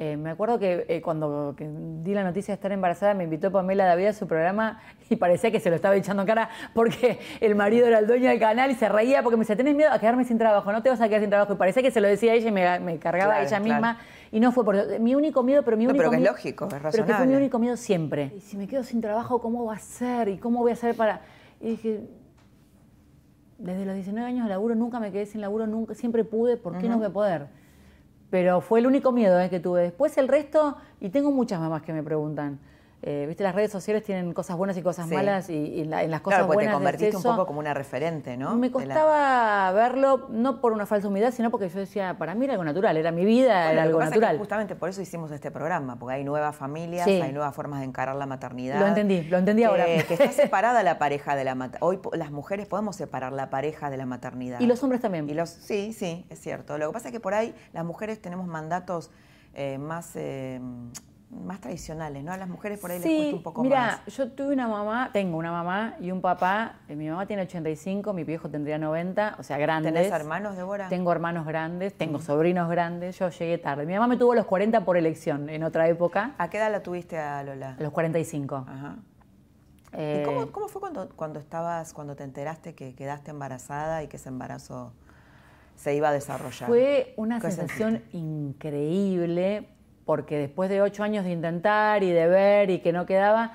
[0.00, 3.50] Eh, me acuerdo que eh, cuando que di la noticia de estar embarazada me invitó
[3.50, 4.80] Pamela David a su programa
[5.10, 8.28] y parecía que se lo estaba echando en cara porque el marido era el dueño
[8.28, 10.84] del canal y se reía porque me decía, tenés miedo a quedarme sin trabajo, no
[10.84, 11.54] te vas a quedar sin trabajo.
[11.54, 13.64] Y parecía que se lo decía ella y me, me cargaba Claro, ella claro.
[13.74, 13.98] misma.
[14.30, 15.00] Y no fue por eso.
[15.00, 16.90] Mi único miedo, pero mi No, único pero que es miedo- lógico, es Pero que
[16.92, 17.36] fue mi razonable.
[17.38, 18.32] único miedo siempre.
[18.36, 20.28] Y si me quedo sin trabajo, ¿cómo va a ser?
[20.28, 21.22] ¿Y cómo voy a hacer para...?
[21.60, 22.08] Y dije,
[23.58, 26.78] desde los 19 años de laburo nunca me quedé sin laburo, nunca, siempre pude, ¿por
[26.78, 27.46] qué no voy a poder?
[28.30, 29.82] Pero fue el único miedo eh, que tuve.
[29.82, 32.58] Después el resto, y tengo muchas mamás que me preguntan,
[33.00, 35.14] eh, viste, las redes sociales tienen cosas buenas y cosas Sí.
[35.14, 37.46] malas y, y en la- en las cosas Claro, porque buenas te convertiste un poco
[37.46, 38.56] como una referente, ¿no?
[38.56, 42.44] Me la- costaba verlo, no por una falsa humildad, sino porque yo decía, para mí
[42.46, 44.38] era algo natural, era mi vida, Bueno, era algo pasa es que natural.
[44.38, 47.20] justamente por eso hicimos este programa, porque hay nuevas familias, Sí.
[47.20, 48.80] hay nuevas formas de encarar la maternidad.
[48.80, 49.84] Lo entendí, lo entendí que, ahora.
[49.84, 51.86] Que está separada la pareja de la maternidad.
[51.88, 54.58] Hoy las mujeres podemos separar la pareja de la maternidad.
[54.58, 55.28] Y los hombres también.
[55.30, 56.76] Y los, sí, sí, es cierto.
[56.78, 59.10] Lo que pasa es que por ahí las mujeres tenemos mandatos
[59.54, 60.60] eh, más, eh,
[61.30, 62.32] más tradicionales, ¿no?
[62.32, 64.16] A las mujeres por ahí les cuesta un poco mira, más.
[64.16, 66.76] yo tuve una mamá, tengo una mamá y un papá.
[66.88, 69.92] eh, Mi mamá tiene 85, mi viejo tendría 90, o sea, grandes.
[69.92, 70.88] ¿Tenés hermanos, Débora?
[70.88, 73.18] Tengo hermanos grandes, tengo sobrinos grandes.
[73.18, 73.84] Yo llegué tarde.
[73.84, 76.72] Mi mamá me tuvo a los 40 por elección en otra época, ¿A qué edad
[76.72, 77.76] la tuviste a Lola?
[77.78, 78.64] a los 45.
[78.66, 78.96] Ajá.
[79.92, 84.08] Eh, ¿Y cómo, cómo fue cuando, cuando estabas, cuando te enteraste que quedaste embarazada y
[84.08, 84.92] que ese embarazo
[85.76, 86.68] se iba a desarrollar?
[86.68, 89.68] Fue una ¿Qué sensación increíble
[90.08, 93.52] porque después de ocho años de intentar y de ver y que no quedaba,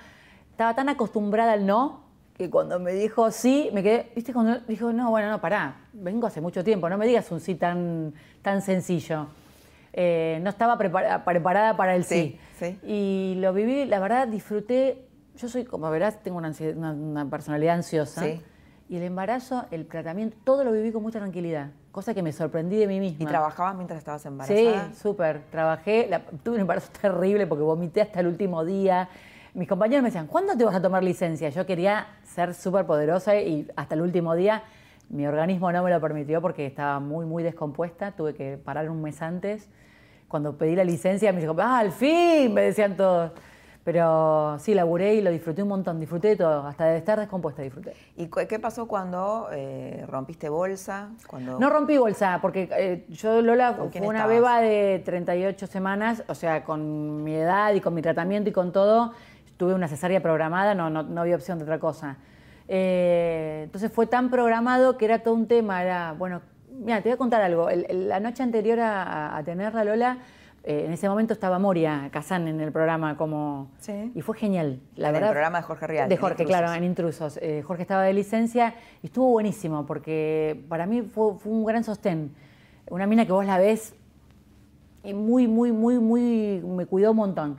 [0.52, 2.04] estaba tan acostumbrada al no
[2.38, 6.28] que cuando me dijo sí, me quedé, viste, cuando dijo, no, bueno, no, pará, vengo
[6.28, 9.26] hace mucho tiempo, no me digas un sí tan, tan sencillo.
[9.94, 12.38] Eh, no estaba prepara- preparada para el sí.
[12.60, 12.88] Sí, sí.
[12.88, 15.08] Y lo viví, la verdad, disfruté.
[15.38, 16.52] Yo soy, como verás, tengo una-
[16.92, 18.22] una personalidad ansiosa.
[18.26, 18.40] Sí.
[18.90, 21.70] Y el embarazo, el tratamiento, todo lo viví con mucha tranquilidad.
[21.92, 23.24] Cosa que me sorprendí de mí misma.
[23.24, 24.94] ¿Y trabajabas mientras estabas Sí, embarazada?
[24.94, 25.42] súper.
[25.52, 29.08] Trabajé, la- tuve un embarazo terrible porque vomité hasta el último día.
[29.54, 31.50] Mis compañeros me decían, ¿cuándo te vas a tomar licencia?
[31.50, 34.64] Yo quería ser súper poderosa y hasta el último día
[35.10, 38.12] mi organismo no me lo permitió porque estaba muy, muy descompuesta.
[38.12, 39.70] Tuve que parar un mes antes.
[40.28, 43.32] Cuando pedí la licencia me dijo, ah, al fin, me decían todos.
[43.84, 46.00] Pero sí, laburé y lo disfruté un montón.
[46.00, 46.66] Disfruté de todo.
[46.66, 47.94] Hasta de estar descompuesta disfruté.
[48.16, 51.10] ¿Y qué pasó cuando eh, rompiste bolsa?
[51.28, 51.60] Cuando...
[51.60, 54.36] No rompí bolsa, porque eh, yo, Lola, ¿Con fue una estabas?
[54.36, 58.72] beba de 38 semanas, o sea, con mi edad y con mi tratamiento y con
[58.72, 59.12] todo,
[59.58, 62.16] tuve una cesárea programada, no, no, no había opción de otra cosa.
[62.70, 67.16] Eh, entonces fue tan programado que era todo un tema, era, bueno, mira, te voy
[67.16, 67.70] a contar algo.
[67.70, 70.18] El- el- la noche anterior a, a tenerla, Lola,
[70.66, 73.72] eh, en ese momento estaba Moria Kazán en el programa como...
[73.80, 74.12] Sí.
[74.16, 76.60] Y fue genial, la En el programa de Jorge Rial, De Jorge, Intrusos.
[76.60, 77.40] claro, en Intrusos.
[77.42, 81.84] Eh, Jorge estaba de licencia y estuvo buenísimo porque para mí fue, fue un gran
[81.84, 82.34] sostén.
[82.90, 83.94] Una mina que vos la ves
[85.04, 87.58] y muy, muy, muy, muy, me cuidó un montón.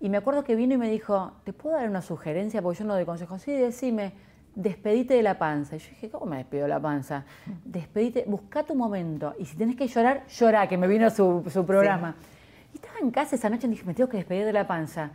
[0.00, 2.62] Y me acuerdo que vino y me dijo, ¿te puedo dar una sugerencia?
[2.62, 3.42] Porque yo no doy consejos.
[3.42, 4.12] Sí, decime,
[4.56, 5.76] despedite de la panza.
[5.76, 7.24] Y yo dije, ¿cómo me despido de la panza?
[7.64, 9.34] Despedite, busca tu momento.
[9.38, 12.16] Y si tenés que llorar, llora, que me vino su, su programa.
[12.72, 15.10] Y estaba en casa esa noche y dije, me tengo que despedir de la panza.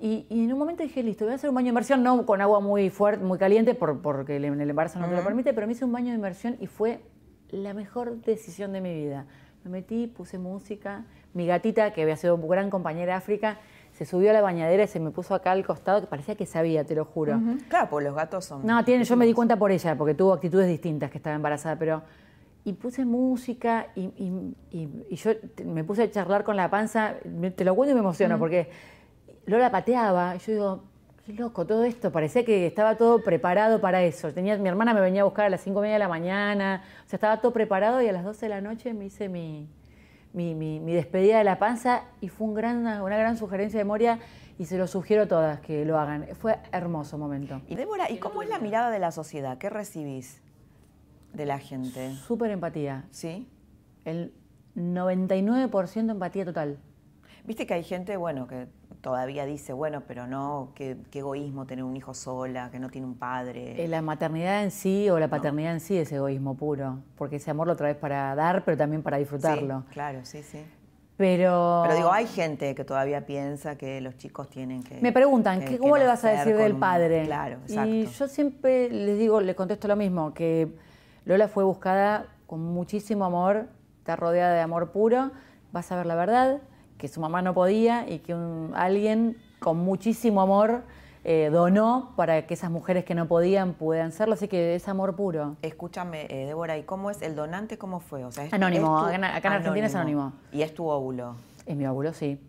[0.00, 2.26] Y, y en un momento dije, listo, voy a hacer un baño de inmersión, no
[2.26, 5.24] con agua muy fuerte, muy caliente, por- porque el- en el embarazo no te lo
[5.24, 7.00] permite, pero me hice un baño de inmersión y fue
[7.50, 9.26] la mejor decisión de mi vida.
[9.64, 13.58] Me metí, puse música, mi gatita, que había sido gran compañera de África,
[13.92, 16.46] se subió a la bañadera y se me puso acá al costado, que parecía que
[16.46, 17.36] sabía, te lo juro.
[17.36, 17.58] Ujú.
[17.68, 18.66] Claro, porque los gatos son...
[18.66, 21.76] No, tiene, yo me di cuenta por ella, porque tuvo actitudes distintas que estaba embarazada,
[21.78, 22.02] pero.
[22.64, 25.32] Y puse música y, y- y- y yo
[25.64, 27.14] me puse a charlar con la panza,
[27.56, 28.70] te lo cuento y me emociono, porque
[29.46, 30.84] Lola pateaba, y yo digo,
[31.26, 34.32] qué loco todo esto, parecía que estaba todo preparado para eso.
[34.32, 36.84] Tenía, mi hermana me venía a buscar a las cinco y media de la mañana,
[37.04, 39.68] o sea, estaba todo preparado y a las 12 de la noche me hice mi,
[40.32, 43.84] mi, mi- mi despedida de la panza y fue un gran, una gran sugerencia de
[43.84, 44.20] Moria
[44.58, 46.28] y se lo sugiero a todas que lo hagan.
[46.38, 47.60] Fue hermoso momento.
[47.66, 49.58] Y Débora, ¿y cómo es la mirada de la sociedad?
[49.58, 50.40] ¿Qué recibís
[51.32, 52.14] de la gente?
[52.26, 53.04] Súper empatía.
[53.10, 53.48] ¿Sí?
[54.04, 54.32] El
[54.76, 56.78] 99% empatía total.
[57.44, 58.68] Viste que hay gente, bueno, que
[59.00, 63.06] todavía dice, bueno, pero no, qué, qué egoísmo tener un hijo sola, que no tiene
[63.06, 63.82] un padre.
[63.84, 67.50] Eh, La maternidad en sí o la paternidad en sí es egoísmo puro, porque ese
[67.50, 69.80] amor lo traes para dar, pero también para disfrutarlo.
[69.88, 70.58] Sí, claro, sí, sí.
[71.16, 75.00] Pero, Pero digo, hay gente que todavía piensa que los chicos tienen que.
[75.00, 77.24] me preguntan, que- ¿qué, que ¿cómo le vas a nacer decir con del un- padre?
[77.26, 77.90] Claro, exacto.
[77.90, 80.72] Y yo siempre les digo, les contesto lo mismo, que
[81.24, 83.66] Lola fue buscada con muchísimo amor,
[83.98, 85.30] está rodeada de amor puro,
[85.72, 86.60] vas a ver la verdad,
[86.98, 90.82] que su mamá no podía y que un- alguien con muchísimo amor
[91.24, 95.14] eh, donó para que esas mujeres que no podían puedan serlo, así que es amor
[95.14, 95.54] puro.
[95.62, 97.78] Escúchame, eh, Débora, ¿y cómo es el donante?
[97.78, 98.24] ¿Cómo fue?
[98.24, 100.32] O sea, es- Anónimo, es tu- acá en- acá en Argentina es anónimo.
[100.50, 101.36] Y es tu óvulo.
[101.64, 102.40] Es mi óvulo, sí.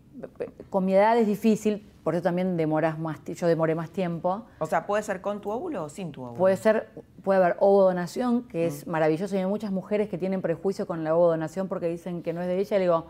[0.70, 4.44] Con mi edad es difícil, por eso también demoras más, yo demoré más tiempo.
[4.58, 6.38] O sea, ¿puede ser con tu óvulo o sin tu óvulo?
[6.38, 6.90] Puede ser,
[7.22, 11.10] puede haber donación, que es maravilloso, y hay muchas mujeres que tienen prejuicio con la
[11.10, 13.06] donación porque dicen que no es de ella, y le digo,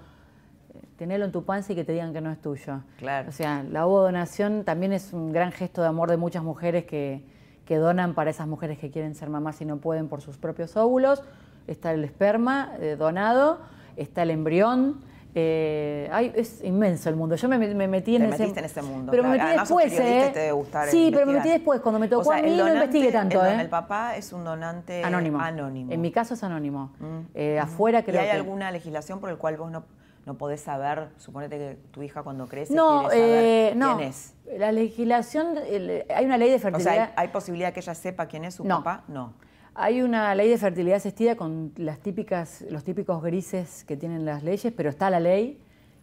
[0.96, 2.80] tenelo en tu panza y que te digan que no es tuyo.
[2.98, 3.28] Claro.
[3.28, 7.24] O sea, la donación también es un gran gesto de amor de muchas mujeres que,
[7.64, 10.76] que donan para esas mujeres que quieren ser mamás y no pueden por sus propios
[10.76, 11.22] óvulos.
[11.66, 13.58] Está el esperma eh, donado,
[13.96, 15.00] está el embrión,
[15.36, 17.34] Eh, ay, es inmenso el mundo.
[17.34, 19.38] Yo me, me metí en Te ese, metiste en ese mundo, Pero me claro.
[19.38, 20.26] metí Además, después, ¿eh?
[20.28, 21.80] y te debe gustar sí, pero me metí después.
[21.80, 23.62] Cuando me tocó O sea, a mí el no donante- investigué tanto, el, don- ¿eh?
[23.62, 25.40] el papá es un donante Anónimo.
[25.40, 25.92] anónimo.
[25.92, 26.92] En mi caso es anónimo.
[27.00, 27.18] Mm.
[27.34, 28.32] Eh, afuera ¿Y creo hay que...
[28.32, 29.84] alguna legislación por el cual vos no,
[30.24, 33.96] no podés saber, suponete que tu hija cuando crece No, quiere saber eh, no.
[33.96, 34.34] quién es?
[34.56, 37.10] La legislación, el- hay una ley de O sea, fertilidad.
[37.16, 38.78] ¿hay, hay posibilidad que ella sepa quién es su No.
[38.84, 39.02] papá?
[39.08, 39.32] No.
[39.76, 44.44] Hay una ley de fertilidad asistida con las típicas, los típicos grises que tienen las
[44.44, 45.58] leyes, pero está la ley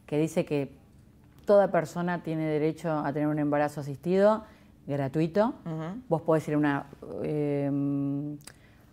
[0.05, 0.71] que dice que
[1.45, 4.43] toda persona tiene derecho a tener un embarazo asistido
[4.87, 5.53] gratuito.
[6.09, 6.85] Vos podés ir a una,
[7.23, 8.35] eh,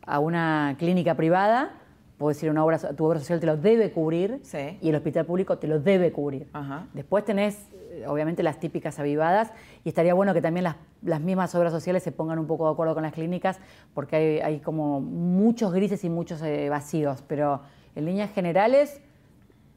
[0.07, 1.73] a una clínica privada,
[2.17, 4.79] podés ir a una obra, tu obra social te lo debe cubrir Sí.
[4.81, 6.47] y el hospital público te lo debe cubrir.
[6.95, 7.67] Después tenés,
[8.07, 9.53] obviamente, las típicas avivadas
[9.85, 12.73] y estaría bueno que también las, las mismas obras sociales se pongan un poco de
[12.73, 13.59] acuerdo con las clínicas
[13.95, 17.63] porque hay, hay como muchos grises y muchos eh, vacíos, pero
[17.95, 19.01] en líneas generales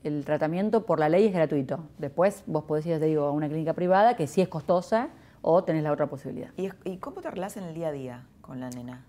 [0.03, 1.84] el tratamiento por la ley es gratuito.
[1.97, 5.09] Después vos podés ir, te digo, a una clínica privada que sí es costosa
[5.41, 6.49] o tenés la otra posibilidad.
[6.57, 9.05] ¿Y, y cómo te relajas en el día a día con la nena?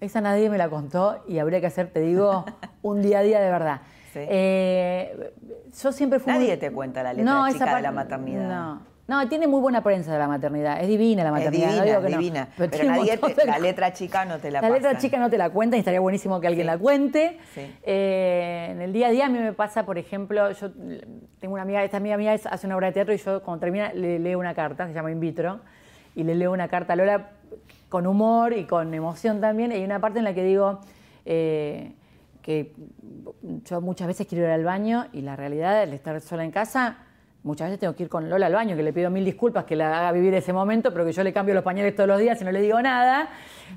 [0.00, 2.44] Esa nadie me la contó y habría que hacer, te digo,
[2.82, 3.82] un día a día de verdad.
[4.12, 4.20] Sí.
[4.28, 5.32] Eh,
[5.82, 8.48] yo siempre fui Nadie muy- te cuenta la letra chica de la maternidad.
[8.48, 8.92] No.
[9.08, 10.80] No, tiene muy buena prensa de la maternidad.
[10.80, 11.66] Es divina la Es maternidad.
[11.66, 12.18] no divina, digo que no.
[12.18, 12.48] divina.
[12.56, 15.50] Pero, nadie te- la letra chica no te la La letra chica no te la
[15.50, 16.70] cuenta y estaría buenísimo que alguien Sí.
[16.70, 17.38] la cuente.
[17.52, 17.62] Sí.
[17.82, 20.70] Eh, en el día a día a mí me pasa, por ejemplo, yo
[21.40, 23.60] tengo una amiga, esta amiga mía es- hace una obra de teatro y yo cuando
[23.60, 25.60] termina le leo una carta, se llama In vitro,
[26.14, 27.30] y le leo una carta a Lola
[27.88, 29.72] con humor y con emoción también.
[29.72, 30.80] Y hay una parte en la que digo
[31.24, 31.92] eh,
[32.42, 32.74] que
[33.64, 36.98] yo muchas veces quiero ir al baño y la realidad, el estar sola en casa,
[37.44, 39.76] muchas veces tengo que ir con Lola al baño, que le pido mil disculpas que
[39.76, 42.40] la haga vivir ese momento, pero que yo le cambio los pañales todos los días
[42.40, 43.28] y no le digo nada,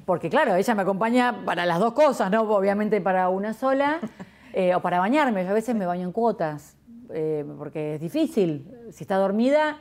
[0.06, 2.42] porque claro, ella me acompaña para las dos cosas, ¿no?
[2.42, 4.00] Obviamente para una sola,
[4.54, 6.78] eh, o para bañarme, yo a veces me baño en cuotas,
[7.12, 9.78] eh, porque es difícil, si está dormida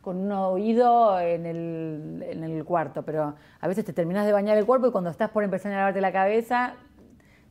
[0.00, 4.56] con un oído en el, en el cuarto, pero a veces te terminas de bañar
[4.56, 6.74] el cuerpo y cuando estás por empezar a lavarte la cabeza,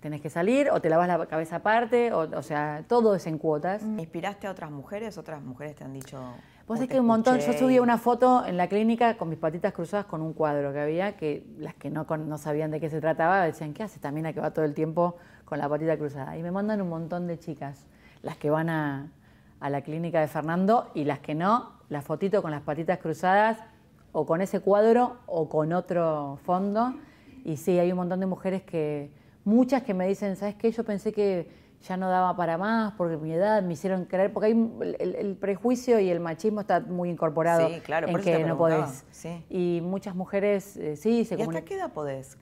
[0.06, 3.40] tenés que salir o te lavas la cabeza aparte, o, o sea, todo es en
[3.40, 3.82] cuotas.
[3.82, 5.18] ¿Inspiraste a otras mujeres?
[5.18, 6.20] ¿Otras mujeres te han dicho...?
[6.68, 9.40] Vos sabés te que un montón, yo subí una foto en la clínica con mis
[9.40, 12.92] patitas cruzadas con un cuadro que había, que las que no, no sabían de qué
[12.92, 15.98] se trataba decían, ¿qué hace esta mina que va todo el tiempo con la patita
[15.98, 16.38] cruzada?
[16.38, 17.88] Y me mandan un montón de chicas,
[18.22, 19.12] las que van a,
[19.60, 23.58] a la clínica de Fernando y las que no, la fotito con las patitas cruzadas
[24.12, 26.94] o con ese cuadro o con otro fondo.
[27.44, 29.10] Y sí, hay un montón de mujeres que,
[29.46, 30.72] muchas que me dicen, ¿sabes qué?
[30.72, 31.50] Yo pensé que
[31.82, 34.70] ya no daba para más porque mi edad me hicieron creer, porque hay
[35.00, 38.38] el, el prejuicio y el machismo está muy incorporado Sí, claro, en por eso que
[38.38, 39.06] te no podés.
[39.12, 39.46] sí.
[39.50, 42.38] Y muchas mujeres eh, sí se ¿Y hasta qué edad podés?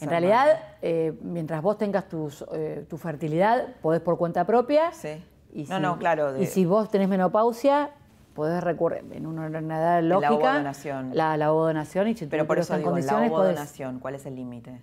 [0.00, 4.92] En realidad, eh, mientras vos tengas tus, eh, tu fertilidad, podés por cuenta propia.
[4.92, 5.22] Sí.
[5.52, 7.90] Y No, no, claro, de- Y si vos tenés menopausia,
[8.34, 10.62] podés recurrir en una, edad La lógica.
[11.12, 11.50] La, la.
[12.08, 14.80] Y si Pero por eso digo, la condiciones, podés- ¿cuál es el límite?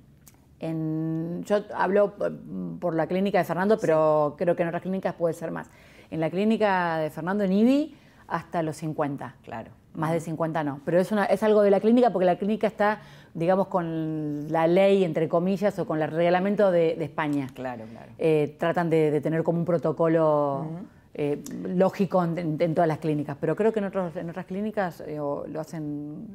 [0.59, 2.31] En- yo hablo eh,
[2.79, 5.69] por la clínica de Fernando, pero creo que en otras clínicas puede ser más.
[6.11, 7.95] En la clínica de Fernando en IBI,
[8.27, 9.35] hasta los 50.
[9.43, 9.71] Claro.
[9.93, 10.79] Más de 50 no.
[10.85, 12.99] Pero es, una, es algo de la clínica porque la clínica está,
[13.33, 17.47] digamos, con la ley, entre comillas, o con el reglamento de, de España.
[17.53, 18.11] Claro, claro.
[18.19, 20.65] Eh, tratan de, de tener como un protocolo
[21.15, 23.37] eh, lógico en, todas las clínicas.
[23.39, 26.27] Pero creo que en, otros, en otras clínicas eh, lo hacen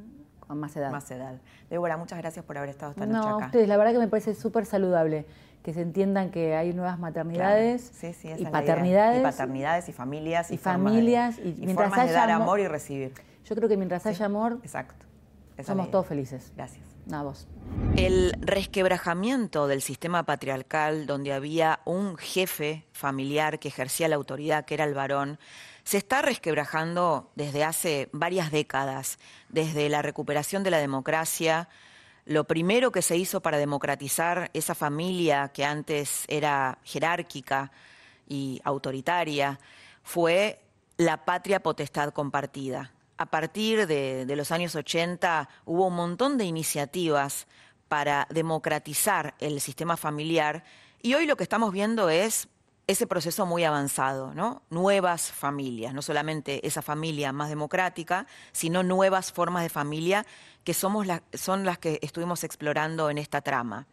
[0.52, 0.90] con más edad.
[0.90, 1.40] Más edad.
[1.70, 3.46] Débora, muchas gracias por haber estado esta No, noche a acá.
[3.46, 5.24] ustedes, la verdad que me parece súper saludable
[5.62, 8.14] que se entiendan que hay nuevas maternidades Claro.
[8.14, 8.60] Sí, sí, esa y es la idea.
[8.60, 9.20] paternidades.
[9.20, 10.50] Y paternidades y familias.
[10.50, 12.68] Y, y formas de- familias, y y mientras formas de haya dar amor- amor y
[12.68, 13.14] recibir.
[13.46, 15.06] Yo creo que mientras haya amor, Exacto.
[15.64, 16.52] Somos todos felices.
[16.56, 16.82] Gracias.
[17.06, 17.46] Nada, vos.
[17.96, 24.74] El resquebrajamiento del sistema patriarcal, donde había un jefe familiar que ejercía la autoridad, que
[24.74, 25.38] era el varón,
[25.84, 29.18] se está resquebrajando desde hace varias décadas,
[29.48, 31.68] desde la recuperación de la democracia.
[32.24, 37.72] Lo primero que se hizo para democratizar esa familia que antes era jerárquica
[38.28, 39.58] y autoritaria
[40.02, 40.60] fue
[40.96, 42.92] la patria potestad compartida.
[43.16, 47.46] A partir de, los años 80 hubo un montón de iniciativas
[47.88, 50.64] para democratizar el sistema familiar
[51.02, 52.48] y hoy lo que estamos viendo es
[52.92, 54.32] ese proceso muy avanzado.
[54.70, 60.26] Nuevas familias, no solamente esa familia más democrática, sino nuevas formas de familia
[60.64, 63.86] que somos son las que estuvimos explorando en esta trama.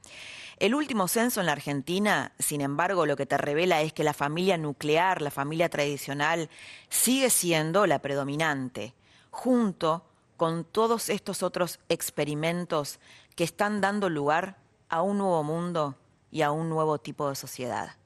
[0.57, 4.13] El último censo en la Argentina, sin embargo, lo que te revela es que la
[4.13, 6.49] familia nuclear, la familia tradicional,
[6.89, 8.93] sigue siendo la predominante,
[9.31, 12.99] junto con todos estos otros experimentos
[13.35, 14.57] que están dando lugar
[14.89, 15.95] a un nuevo mundo
[16.29, 17.98] y a un nuevo tipo de sociedad.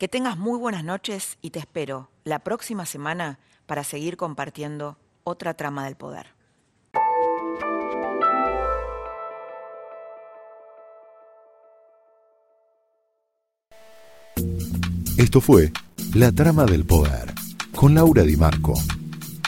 [0.00, 5.52] Que tengas muy buenas noches y te espero la próxima semana para seguir compartiendo otra
[5.52, 6.28] trama del poder.
[15.18, 15.70] Esto fue
[16.14, 17.34] La Trama del Poder
[17.76, 18.72] con Laura Di Marco,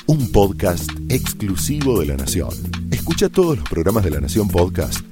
[0.07, 2.51] un podcast exclusivo de La Nación.
[2.91, 5.12] Escucha todos los programas de La Nación Podcast